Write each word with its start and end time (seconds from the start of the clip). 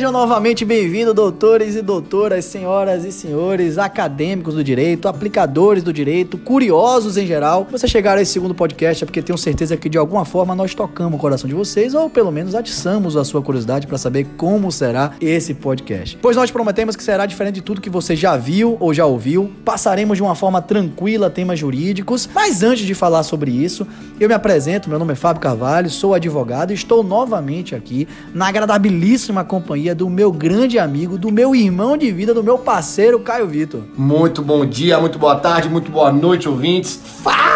Sejam 0.00 0.12
novamente 0.12 0.64
bem-vindos, 0.64 1.12
doutores 1.12 1.76
e 1.76 1.82
doutoras, 1.82 2.46
senhoras 2.46 3.04
e 3.04 3.12
senhores, 3.12 3.76
acadêmicos 3.76 4.54
do 4.54 4.64
direito, 4.64 5.06
aplicadores 5.06 5.82
do 5.82 5.92
direito, 5.92 6.38
curiosos 6.38 7.18
em 7.18 7.26
geral. 7.26 7.68
Você 7.70 7.86
chegar 7.86 8.16
a 8.16 8.22
esse 8.22 8.32
segundo 8.32 8.54
podcast 8.54 9.04
é 9.04 9.06
porque 9.06 9.20
tenho 9.20 9.36
certeza 9.36 9.76
que 9.76 9.90
de 9.90 9.98
alguma 9.98 10.24
forma 10.24 10.54
nós 10.54 10.74
tocamos 10.74 11.18
o 11.18 11.20
coração 11.20 11.46
de 11.46 11.54
vocês 11.54 11.92
ou 11.92 12.08
pelo 12.08 12.32
menos 12.32 12.54
atiçamos 12.54 13.14
a 13.14 13.24
sua 13.24 13.42
curiosidade 13.42 13.86
para 13.86 13.98
saber 13.98 14.26
como 14.38 14.72
será 14.72 15.12
esse 15.20 15.52
podcast. 15.52 16.16
Pois 16.22 16.34
nós 16.34 16.50
prometemos 16.50 16.96
que 16.96 17.02
será 17.02 17.26
diferente 17.26 17.56
de 17.56 17.60
tudo 17.60 17.82
que 17.82 17.90
você 17.90 18.16
já 18.16 18.38
viu 18.38 18.78
ou 18.80 18.94
já 18.94 19.04
ouviu. 19.04 19.52
Passaremos 19.66 20.16
de 20.16 20.22
uma 20.22 20.34
forma 20.34 20.62
tranquila 20.62 21.28
temas 21.28 21.58
jurídicos, 21.58 22.26
mas 22.34 22.62
antes 22.62 22.86
de 22.86 22.94
falar 22.94 23.22
sobre 23.22 23.50
isso, 23.50 23.86
eu 24.18 24.28
me 24.28 24.34
apresento, 24.34 24.88
meu 24.88 24.98
nome 24.98 25.12
é 25.12 25.16
Fábio 25.16 25.42
Carvalho, 25.42 25.90
sou 25.90 26.14
advogado 26.14 26.70
e 26.70 26.74
estou 26.74 27.04
novamente 27.04 27.74
aqui 27.74 28.08
na 28.32 28.48
agradabilíssima 28.48 29.44
companhia 29.44 29.89
do 29.94 30.08
meu 30.08 30.32
grande 30.32 30.78
amigo, 30.78 31.18
do 31.18 31.30
meu 31.30 31.54
irmão 31.54 31.96
de 31.96 32.10
vida, 32.10 32.32
do 32.34 32.42
meu 32.42 32.58
parceiro 32.58 33.20
Caio 33.20 33.46
Vitor. 33.46 33.82
Muito 33.96 34.42
bom 34.42 34.64
dia, 34.64 34.98
muito 34.98 35.18
boa 35.18 35.36
tarde, 35.36 35.68
muito 35.68 35.90
boa 35.90 36.12
noite, 36.12 36.48
ouvintes. 36.48 37.00
Fala, 37.22 37.49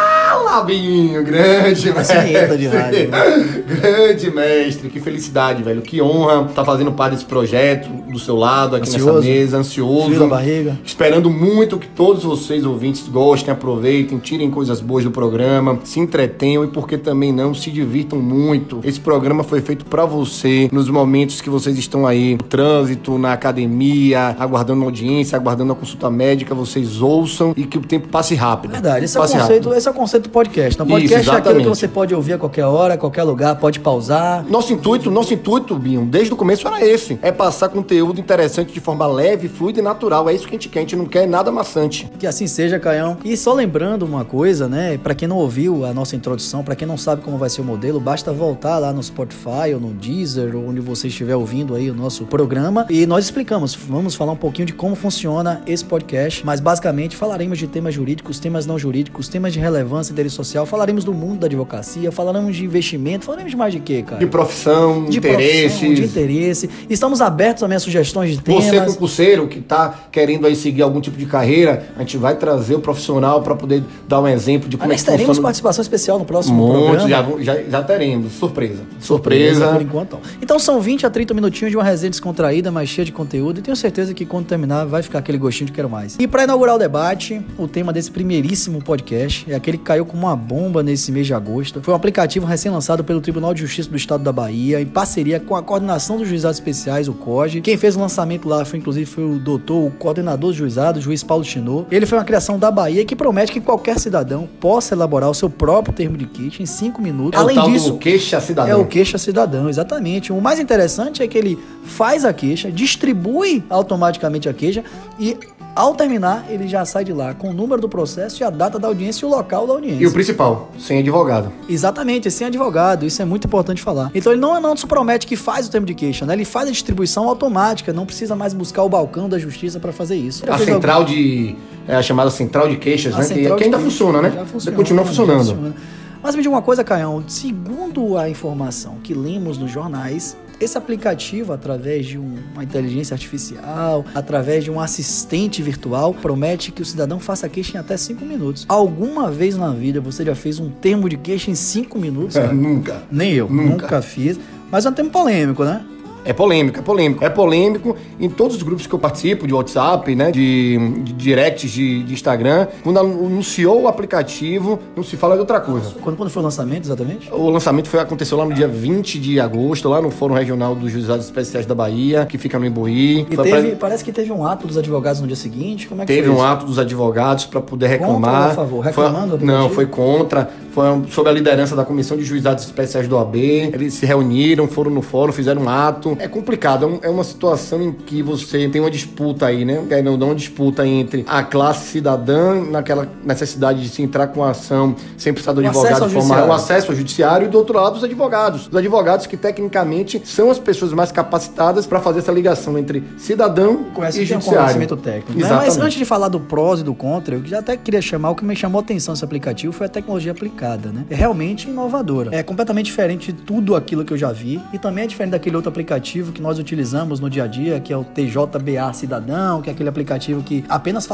Binho, 0.62 1.24
grande 1.24 1.90
vinheta 1.90 2.56
de 2.56 2.66
rádio, 2.66 3.10
grande 3.66 4.30
mestre, 4.30 4.88
que 4.88 5.00
felicidade, 5.00 5.62
velho. 5.62 5.82
Que 5.82 6.00
honra 6.00 6.46
estar 6.48 6.64
fazendo 6.64 6.92
parte 6.92 7.14
desse 7.14 7.24
projeto 7.24 7.88
do 8.10 8.18
seu 8.18 8.36
lado, 8.36 8.76
aqui 8.76 8.88
Ansioso? 8.88 9.12
nessa 9.14 9.28
mesa, 9.28 9.56
ansioso. 9.58 10.06
Frio 10.06 10.28
barriga. 10.28 10.78
Esperando 10.84 11.30
muito 11.30 11.78
que 11.78 11.88
todos 11.88 12.24
vocês, 12.24 12.64
ouvintes, 12.64 13.06
gostem, 13.08 13.52
aproveitem, 13.52 14.18
tirem 14.18 14.50
coisas 14.50 14.80
boas 14.80 15.04
do 15.04 15.10
programa, 15.10 15.78
se 15.84 16.00
entretenham 16.00 16.64
e, 16.64 16.68
por 16.68 16.86
que 16.86 16.96
também 16.96 17.32
não, 17.32 17.54
se 17.54 17.70
divirtam 17.70 18.18
muito. 18.18 18.80
Esse 18.84 19.00
programa 19.00 19.42
foi 19.42 19.60
feito 19.60 19.84
pra 19.84 20.04
você 20.04 20.68
nos 20.72 20.88
momentos 20.88 21.40
que 21.40 21.50
vocês 21.50 21.76
estão 21.78 22.06
aí 22.06 22.34
no 22.34 22.42
trânsito, 22.42 23.18
na 23.18 23.32
academia, 23.32 24.36
aguardando 24.38 24.80
uma 24.80 24.86
audiência, 24.86 25.36
aguardando 25.36 25.72
a 25.72 25.76
consulta 25.76 26.10
médica, 26.10 26.54
vocês 26.54 27.00
ouçam 27.00 27.52
e 27.56 27.64
que 27.64 27.78
o 27.78 27.80
tempo 27.80 28.08
passe 28.08 28.34
rápido. 28.34 28.72
Verdade, 28.72 29.04
esse 29.04 29.16
é, 29.16 29.20
o 29.20 29.22
passe 29.22 29.34
conceito, 29.34 29.64
rápido. 29.64 29.78
esse 29.78 29.88
é 29.88 29.90
o 29.90 29.94
conceito 29.94 30.22
do 30.24 30.30
podcast. 30.44 30.74
Isso, 30.74 30.86
podcast 30.86 31.30
é 31.30 31.34
aquilo 31.34 31.60
que 31.60 31.68
você 31.68 31.88
pode 31.88 32.14
ouvir 32.14 32.34
a 32.34 32.38
qualquer 32.38 32.64
hora, 32.64 32.94
a 32.94 32.98
qualquer 32.98 33.22
lugar, 33.22 33.56
pode 33.56 33.80
pausar. 33.80 34.44
Nosso 34.48 34.72
intuito, 34.72 35.10
nosso 35.10 35.32
intuito, 35.32 35.74
Binho, 35.76 36.04
desde 36.04 36.32
o 36.32 36.36
começo 36.36 36.66
era 36.66 36.84
esse. 36.84 37.18
É 37.22 37.32
passar 37.32 37.68
conteúdo 37.68 38.20
interessante 38.20 38.72
de 38.72 38.80
forma 38.80 39.06
leve, 39.06 39.48
fluida 39.48 39.80
e 39.80 39.82
natural. 39.82 40.28
É 40.28 40.34
isso 40.34 40.46
que 40.46 40.54
a 40.54 40.58
gente 40.58 40.68
quer. 40.68 40.80
A 40.80 40.82
gente 40.82 40.96
não 40.96 41.06
quer 41.06 41.26
nada 41.26 41.50
maçante. 41.50 42.10
Que 42.18 42.26
assim 42.26 42.46
seja, 42.46 42.78
Caião. 42.78 43.16
E 43.24 43.36
só 43.36 43.52
lembrando 43.52 44.04
uma 44.04 44.24
coisa, 44.24 44.68
né? 44.68 44.98
Pra 44.98 45.14
quem 45.14 45.26
não 45.26 45.38
ouviu 45.38 45.84
a 45.84 45.94
nossa 45.94 46.14
introdução, 46.14 46.62
pra 46.62 46.76
quem 46.76 46.86
não 46.86 46.98
sabe 46.98 47.22
como 47.22 47.38
vai 47.38 47.48
ser 47.48 47.62
o 47.62 47.64
modelo, 47.64 47.98
basta 47.98 48.32
voltar 48.32 48.78
lá 48.78 48.92
no 48.92 49.02
Spotify 49.02 49.72
ou 49.74 49.80
no 49.80 49.92
Deezer, 49.92 50.54
ou 50.54 50.68
onde 50.68 50.80
você 50.80 51.08
estiver 51.08 51.36
ouvindo 51.36 51.74
aí 51.74 51.90
o 51.90 51.94
nosso 51.94 52.26
programa. 52.26 52.86
E 52.90 53.06
nós 53.06 53.24
explicamos, 53.24 53.74
vamos 53.74 54.14
falar 54.14 54.32
um 54.32 54.36
pouquinho 54.36 54.66
de 54.66 54.72
como 54.72 54.94
funciona 54.94 55.62
esse 55.66 55.84
podcast. 55.84 56.44
Mas 56.44 56.60
basicamente 56.60 57.16
falaremos 57.16 57.58
de 57.58 57.66
temas 57.66 57.94
jurídicos, 57.94 58.38
temas 58.38 58.66
não 58.66 58.78
jurídicos, 58.78 59.28
temas 59.28 59.52
de 59.52 59.58
relevância, 59.58 60.12
interesse 60.12 60.33
social, 60.34 60.66
falaremos 60.66 61.04
do 61.04 61.12
mundo 61.14 61.40
da 61.40 61.46
advocacia, 61.46 62.10
falaremos 62.12 62.56
de 62.56 62.64
investimento, 62.64 63.24
falaremos 63.24 63.50
de 63.50 63.56
mais 63.56 63.72
de 63.72 63.80
quê, 63.80 64.02
cara? 64.02 64.18
De 64.18 64.26
profissão, 64.26 65.04
de 65.06 65.18
interesses. 65.18 65.78
profissão, 65.78 65.94
de 65.94 66.04
interesse. 66.04 66.70
Estamos 66.90 67.20
abertos 67.20 67.60
também 67.60 67.76
a 67.76 67.80
sugestões 67.80 68.32
de 68.32 68.40
temas. 68.40 68.64
Você 68.64 68.80
concurseiro 68.80 69.48
que 69.48 69.60
tá 69.60 70.06
querendo 70.10 70.46
aí 70.46 70.54
seguir 70.56 70.82
algum 70.82 71.00
tipo 71.00 71.16
de 71.16 71.26
carreira, 71.26 71.86
a 71.96 72.00
gente 72.00 72.16
vai 72.16 72.36
trazer 72.36 72.74
o 72.74 72.80
profissional 72.80 73.42
para 73.42 73.54
poder 73.54 73.82
dar 74.08 74.20
um 74.20 74.28
exemplo 74.28 74.68
de 74.68 74.76
como 74.76 74.90
Aliás, 74.90 75.02
é 75.02 75.04
que 75.04 75.10
teremos 75.10 75.26
funciona. 75.28 75.46
participação 75.46 75.82
especial 75.82 76.18
no 76.18 76.24
próximo 76.24 76.56
Muitos, 76.56 77.02
programa. 77.04 77.38
já, 77.42 77.54
já, 77.54 77.62
já 77.62 77.82
teremos. 77.82 78.32
Surpresa. 78.32 78.82
Surpresa, 79.00 79.54
Surpresa. 79.60 79.72
por 79.72 79.82
enquanto. 79.82 80.18
Então 80.42 80.58
são 80.58 80.80
20 80.80 81.06
a 81.06 81.10
30 81.10 81.34
minutinhos 81.34 81.70
de 81.70 81.76
uma 81.76 81.84
resenha 81.84 82.10
descontraída, 82.10 82.70
mas 82.70 82.88
cheia 82.88 83.04
de 83.04 83.12
conteúdo. 83.12 83.58
E 83.58 83.62
tenho 83.62 83.76
certeza 83.76 84.12
que 84.14 84.24
quando 84.26 84.46
terminar 84.46 84.84
vai 84.84 85.02
ficar 85.02 85.18
aquele 85.20 85.38
gostinho 85.38 85.66
de 85.66 85.72
quero 85.72 85.88
mais. 85.88 86.16
E 86.18 86.26
para 86.26 86.44
inaugurar 86.44 86.74
o 86.74 86.78
debate, 86.78 87.40
o 87.58 87.66
tema 87.68 87.92
desse 87.92 88.10
primeiríssimo 88.10 88.82
podcast 88.82 89.50
é 89.50 89.54
aquele 89.54 89.78
que 89.78 89.84
caiu 89.84 90.04
como 90.14 90.28
uma 90.28 90.36
bomba 90.36 90.80
nesse 90.80 91.10
mês 91.10 91.26
de 91.26 91.34
agosto. 91.34 91.82
Foi 91.82 91.92
um 91.92 91.96
aplicativo 91.96 92.46
recém-lançado 92.46 93.02
pelo 93.02 93.20
Tribunal 93.20 93.52
de 93.52 93.62
Justiça 93.62 93.90
do 93.90 93.96
Estado 93.96 94.22
da 94.22 94.30
Bahia, 94.30 94.80
em 94.80 94.86
parceria 94.86 95.40
com 95.40 95.56
a 95.56 95.62
Coordenação 95.62 96.16
dos 96.16 96.28
Juizados 96.28 96.58
Especiais, 96.58 97.08
o 97.08 97.14
COG. 97.14 97.60
Quem 97.60 97.76
fez 97.76 97.96
o 97.96 98.00
lançamento 98.00 98.48
lá 98.48 98.64
foi, 98.64 98.78
inclusive, 98.78 99.06
foi 99.06 99.24
o 99.24 99.40
doutor, 99.40 99.84
o 99.84 99.90
coordenador 99.90 100.50
dos 100.50 100.56
juizados, 100.56 101.00
o 101.00 101.04
juiz 101.04 101.24
Paulo 101.24 101.42
Chinô. 101.42 101.84
Ele 101.90 102.06
foi 102.06 102.16
uma 102.16 102.24
criação 102.24 102.58
da 102.58 102.70
Bahia 102.70 103.04
que 103.04 103.16
promete 103.16 103.50
que 103.50 103.60
qualquer 103.60 103.98
cidadão 103.98 104.48
possa 104.60 104.94
elaborar 104.94 105.28
o 105.28 105.34
seu 105.34 105.50
próprio 105.50 105.92
termo 105.92 106.16
de 106.16 106.26
queixa 106.26 106.62
em 106.62 106.66
5 106.66 107.02
minutos. 107.02 107.40
É 107.40 107.42
Além 107.42 107.58
o 107.58 107.62
disso, 107.64 107.92
do 107.92 107.98
queixa 107.98 108.40
cidadão. 108.40 108.70
é 108.70 108.76
o 108.76 108.86
queixa 108.86 109.18
cidadão, 109.18 109.68
exatamente. 109.68 110.32
O 110.32 110.40
mais 110.40 110.60
interessante 110.60 111.24
é 111.24 111.26
que 111.26 111.36
ele 111.36 111.58
faz 111.84 112.24
a 112.24 112.32
queixa, 112.32 112.70
distribui 112.70 113.64
automaticamente 113.68 114.48
a 114.48 114.54
queixa 114.54 114.84
e 115.18 115.36
ao 115.74 115.94
terminar 115.94 116.44
ele 116.48 116.68
já 116.68 116.84
sai 116.84 117.04
de 117.04 117.12
lá 117.12 117.34
com 117.34 117.50
o 117.50 117.52
número 117.52 117.80
do 117.80 117.88
processo 117.88 118.42
e 118.42 118.44
a 118.44 118.50
data 118.50 118.78
da 118.78 118.88
audiência 118.88 119.24
e 119.24 119.28
o 119.28 119.30
local 119.30 119.66
da 119.66 119.74
audiência. 119.74 120.02
E 120.02 120.06
o 120.06 120.12
principal, 120.12 120.70
sem 120.78 120.98
advogado. 120.98 121.50
Exatamente, 121.68 122.30
sem 122.30 122.46
advogado, 122.46 123.04
isso 123.04 123.20
é 123.20 123.24
muito 123.24 123.46
importante 123.46 123.82
falar. 123.82 124.10
Então 124.14 124.32
ele 124.32 124.40
não, 124.40 124.60
não 124.60 124.76
se 124.76 124.86
promete 124.86 125.26
que 125.26 125.36
faz 125.36 125.66
o 125.66 125.70
termo 125.70 125.86
de 125.86 125.94
queixa, 125.94 126.24
né? 126.24 126.34
Ele 126.34 126.44
faz 126.44 126.68
a 126.68 126.72
distribuição 126.72 127.28
automática, 127.28 127.92
não 127.92 128.06
precisa 128.06 128.36
mais 128.36 128.54
buscar 128.54 128.82
o 128.82 128.88
balcão 128.88 129.28
da 129.28 129.38
justiça 129.38 129.80
para 129.80 129.92
fazer 129.92 130.16
isso. 130.16 130.44
Já 130.46 130.54
A 130.54 130.58
central 130.58 131.04
de. 131.04 131.56
É 131.86 131.96
a 131.96 132.02
chamada 132.02 132.30
central 132.30 132.68
de 132.68 132.76
queixas, 132.76 133.14
a 133.14 133.18
né? 133.18 133.28
Que, 133.28 133.34
que 133.34 133.40
ainda 133.40 133.56
queixa 133.56 133.78
funciona, 133.78 134.22
né? 134.22 134.32
Já 134.34 134.44
funciona, 134.46 134.76
Continua 134.76 135.04
funcionando. 135.04 135.38
funciona. 135.38 135.74
Mas 136.22 136.34
me 136.34 136.40
diga 136.42 136.54
uma 136.54 136.62
coisa, 136.62 136.82
Caião. 136.82 137.22
Segundo 137.28 138.16
a 138.16 138.30
informação 138.30 138.96
que 139.02 139.12
lemos 139.12 139.58
nos 139.58 139.70
jornais, 139.70 140.34
esse 140.64 140.76
aplicativo, 140.78 141.52
através 141.52 142.06
de 142.06 142.18
um- 142.18 142.36
uma 142.52 142.64
inteligência 142.64 143.14
artificial, 143.14 144.04
através 144.14 144.64
de 144.64 144.70
um 144.70 144.80
assistente 144.80 145.62
virtual, 145.62 146.12
promete 146.14 146.72
que 146.72 146.82
o 146.82 146.84
cidadão 146.84 147.20
faça 147.20 147.48
queixa 147.48 147.76
em 147.76 147.80
até 147.80 147.96
5 147.96 148.24
minutos. 148.24 148.64
Alguma 148.68 149.30
vez 149.30 149.56
na 149.56 149.70
vida 149.70 150.00
você 150.00 150.24
já 150.24 150.34
fez 150.34 150.58
um 150.58 150.70
termo 150.70 151.08
de 151.08 151.16
queixa 151.16 151.50
em 151.50 151.54
5 151.54 151.98
minutos? 151.98 152.34
cara? 152.34 152.52
Nunca. 152.54 153.02
Nem 153.10 153.32
eu, 153.32 153.48
Nunca. 153.48 153.82
nunca 153.82 154.02
fiz. 154.02 154.38
Mas 154.70 154.86
é 154.86 154.88
um 154.90 154.92
termo 154.92 155.10
polêmico, 155.10 155.64
né? 155.64 155.84
É 156.24 156.32
polêmico, 156.32 156.78
é 156.78 156.82
polêmico. 156.82 157.24
É 157.24 157.28
polêmico 157.28 157.96
em 158.18 158.28
todos 158.30 158.56
os 158.56 158.62
grupos 158.62 158.86
que 158.86 158.94
eu 158.94 158.98
participo, 158.98 159.46
de 159.46 159.52
WhatsApp, 159.54 160.14
né? 160.14 160.30
De, 160.30 160.78
de 161.02 161.12
directs 161.12 161.70
de, 161.70 162.02
de 162.02 162.12
Instagram. 162.14 162.66
Quando 162.82 162.98
anunciou 162.98 163.82
o 163.82 163.88
aplicativo, 163.88 164.78
não 164.96 165.02
se 165.02 165.16
fala 165.16 165.34
de 165.34 165.40
outra 165.40 165.60
coisa. 165.60 165.92
Quando, 166.00 166.16
quando 166.16 166.30
foi 166.30 166.40
o 166.40 166.44
lançamento, 166.44 166.84
exatamente? 166.84 167.30
O 167.32 167.50
lançamento 167.50 167.88
foi, 167.88 168.00
aconteceu 168.00 168.38
lá 168.38 168.44
no 168.44 168.54
dia 168.54 168.66
20 168.68 169.18
de 169.18 169.38
agosto, 169.40 169.88
lá 169.88 170.00
no 170.00 170.10
Fórum 170.10 170.34
Regional 170.34 170.74
dos 170.74 170.90
Juizados 170.90 171.26
Especiais 171.26 171.66
da 171.66 171.74
Bahia, 171.74 172.24
que 172.26 172.38
fica 172.38 172.58
no 172.58 172.64
Imbuí. 172.66 173.26
E 173.30 173.34
Foi 173.36 173.44
teve, 173.44 173.68
pra- 173.70 173.76
parece 173.80 174.04
que 174.04 174.12
teve 174.12 174.32
um 174.32 174.46
ato 174.46 174.66
dos 174.66 174.78
advogados 174.78 175.20
no 175.20 175.26
dia 175.26 175.36
seguinte. 175.36 175.86
Como 175.88 176.00
é 176.02 176.06
que 176.06 176.12
Teve 176.12 176.26
foi 176.28 176.36
um 176.36 176.38
isso? 176.38 176.46
ato 176.46 176.66
dos 176.66 176.78
advogados 176.78 177.44
para 177.46 177.60
poder 177.60 177.98
Contra 177.98 178.06
reclamar. 178.06 178.50
a 178.50 178.54
favor? 178.54 178.82
Foi- 178.92 179.04
Reclamando 179.04 179.36
do 179.38 179.44
não, 179.44 179.68
foi 179.68 179.86
contra. 179.86 180.48
Foi 180.74 180.84
sob 181.10 181.28
a 181.30 181.32
liderança 181.32 181.76
da 181.76 181.84
Comissão 181.84 182.16
de 182.16 182.24
Juizados 182.24 182.64
Especiais 182.64 183.06
do 183.06 183.16
AB. 183.16 183.70
Eles 183.72 183.94
se 183.94 184.04
reuniram, 184.04 184.66
foram 184.66 184.90
no 184.90 185.02
fórum, 185.02 185.32
fizeram 185.32 185.62
um 185.62 185.68
ato. 185.68 186.16
É 186.20 186.26
complicado, 186.28 187.00
é 187.02 187.06
é 187.06 187.08
uma 187.08 187.22
situação 187.22 187.80
em 187.80 187.92
que 187.92 188.22
você 188.22 188.68
tem 188.68 188.80
uma 188.80 188.90
disputa 188.90 189.46
aí, 189.46 189.64
né? 189.64 189.84
Quer 189.88 190.02
não, 190.02 190.14
uma 190.14 190.34
disputa 190.34 190.84
entre 190.86 191.24
a 191.28 191.42
classe 191.44 191.86
cidadã, 191.90 192.54
naquela 192.54 193.08
necessidade 193.24 193.80
de 193.80 193.88
se 193.88 194.02
entrar 194.02 194.26
com 194.28 194.42
a 194.42 194.50
ação 194.50 194.96
sem 195.16 195.32
precisar 195.32 195.52
do 195.52 195.60
O 195.62 195.66
advogado 195.66 195.96
formar 195.98 196.08
judiciário. 196.10 196.48
o 196.48 196.52
acesso 196.52 196.90
ao 196.90 196.96
judiciário, 196.96 197.46
e 197.46 197.50
do 197.50 197.58
outro 197.58 197.78
lado 197.78 197.96
os 197.96 198.02
advogados. 198.04 198.66
Os 198.66 198.76
advogados 198.76 199.26
que 199.26 199.36
tecnicamente 199.36 200.20
são 200.24 200.50
as 200.50 200.58
pessoas 200.58 200.92
mais 200.92 201.12
capacitadas 201.12 201.86
para 201.86 202.00
fazer 202.00 202.18
essa 202.20 202.32
ligação 202.32 202.76
entre 202.78 203.04
cidadão 203.16 203.84
Conhece 203.94 204.22
e 204.22 204.26
tem 204.26 204.36
um 204.36 204.40
judiciário. 204.40 204.60
conhecimento 204.60 204.96
técnico. 204.96 205.40
né? 205.40 205.48
Mas 205.48 205.78
antes 205.78 205.98
de 205.98 206.04
falar 206.04 206.28
do 206.28 206.40
prós 206.40 206.80
e 206.80 206.82
do 206.82 206.94
contra, 206.94 207.36
eu 207.36 207.44
já 207.44 207.58
até 207.60 207.76
queria 207.76 208.02
chamar, 208.02 208.30
o 208.30 208.34
que 208.34 208.44
me 208.44 208.56
chamou 208.56 208.80
a 208.80 208.82
atenção 208.82 209.12
nesse 209.12 209.24
aplicativo 209.24 209.72
foi 209.72 209.86
a 209.86 209.90
tecnologia 209.90 210.32
aplicada, 210.32 210.63
né? 210.92 211.04
É 211.10 211.14
realmente 211.14 211.68
inovadora. 211.68 212.34
É 212.34 212.42
completamente 212.42 212.86
diferente 212.86 213.32
de 213.32 213.42
tudo 213.42 213.76
aquilo 213.76 214.04
que 214.04 214.12
eu 214.12 214.16
já 214.16 214.32
vi 214.32 214.60
e 214.72 214.78
também 214.78 215.04
é 215.04 215.06
diferente 215.06 215.32
daquele 215.32 215.56
outro 215.56 215.68
aplicativo 215.68 216.32
que 216.32 216.40
nós 216.40 216.58
utilizamos 216.58 217.20
no 217.20 217.28
dia 217.28 217.44
a 217.44 217.46
dia, 217.46 217.80
que 217.80 217.92
é 217.92 217.96
o 217.96 218.04
TJBA 218.04 218.92
Cidadão, 218.94 219.62
que 219.62 219.70
é 219.70 219.72
aquele 219.72 219.88
aplicativo 219.88 220.42
que 220.42 220.64
apenas 220.68 221.06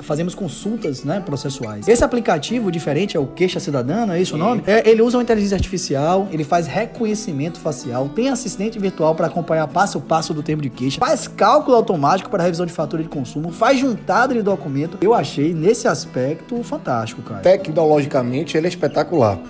fazemos 0.00 0.34
consultas, 0.34 1.04
né, 1.04 1.20
processuais. 1.20 1.86
Esse 1.86 2.04
aplicativo 2.04 2.70
diferente 2.70 3.16
é 3.16 3.20
o 3.20 3.26
Queixa 3.26 3.60
Cidadã, 3.60 4.06
não 4.06 4.14
é 4.14 4.20
isso 4.20 4.34
o 4.34 4.38
nome? 4.38 4.62
É, 4.66 4.88
ele 4.88 5.02
usa 5.02 5.16
uma 5.16 5.22
inteligência 5.22 5.54
artificial, 5.54 6.28
ele 6.30 6.44
faz 6.44 6.66
reconhecimento 6.66 7.58
facial, 7.58 8.08
tem 8.08 8.28
assistente 8.28 8.78
virtual 8.78 9.14
para 9.14 9.26
acompanhar 9.26 9.66
passo 9.68 9.98
a 9.98 10.00
passo 10.00 10.34
do 10.34 10.42
termo 10.42 10.62
de 10.62 10.70
queixa, 10.70 10.98
faz 10.98 11.28
cálculo 11.28 11.76
automático 11.76 12.30
para 12.30 12.42
revisão 12.42 12.66
de 12.66 12.72
fatura 12.72 13.02
de 13.02 13.08
consumo, 13.08 13.52
faz 13.52 13.78
juntada 13.78 14.34
de 14.34 14.42
documento. 14.42 14.98
Eu 15.00 15.14
achei 15.14 15.54
nesse 15.54 15.86
aspecto 15.86 16.62
fantástico, 16.62 17.22
cara. 17.22 17.40
Tecnologicamente, 17.40 18.56
ele 18.56 18.66
é 18.66 18.68
espetacular. 18.68 18.87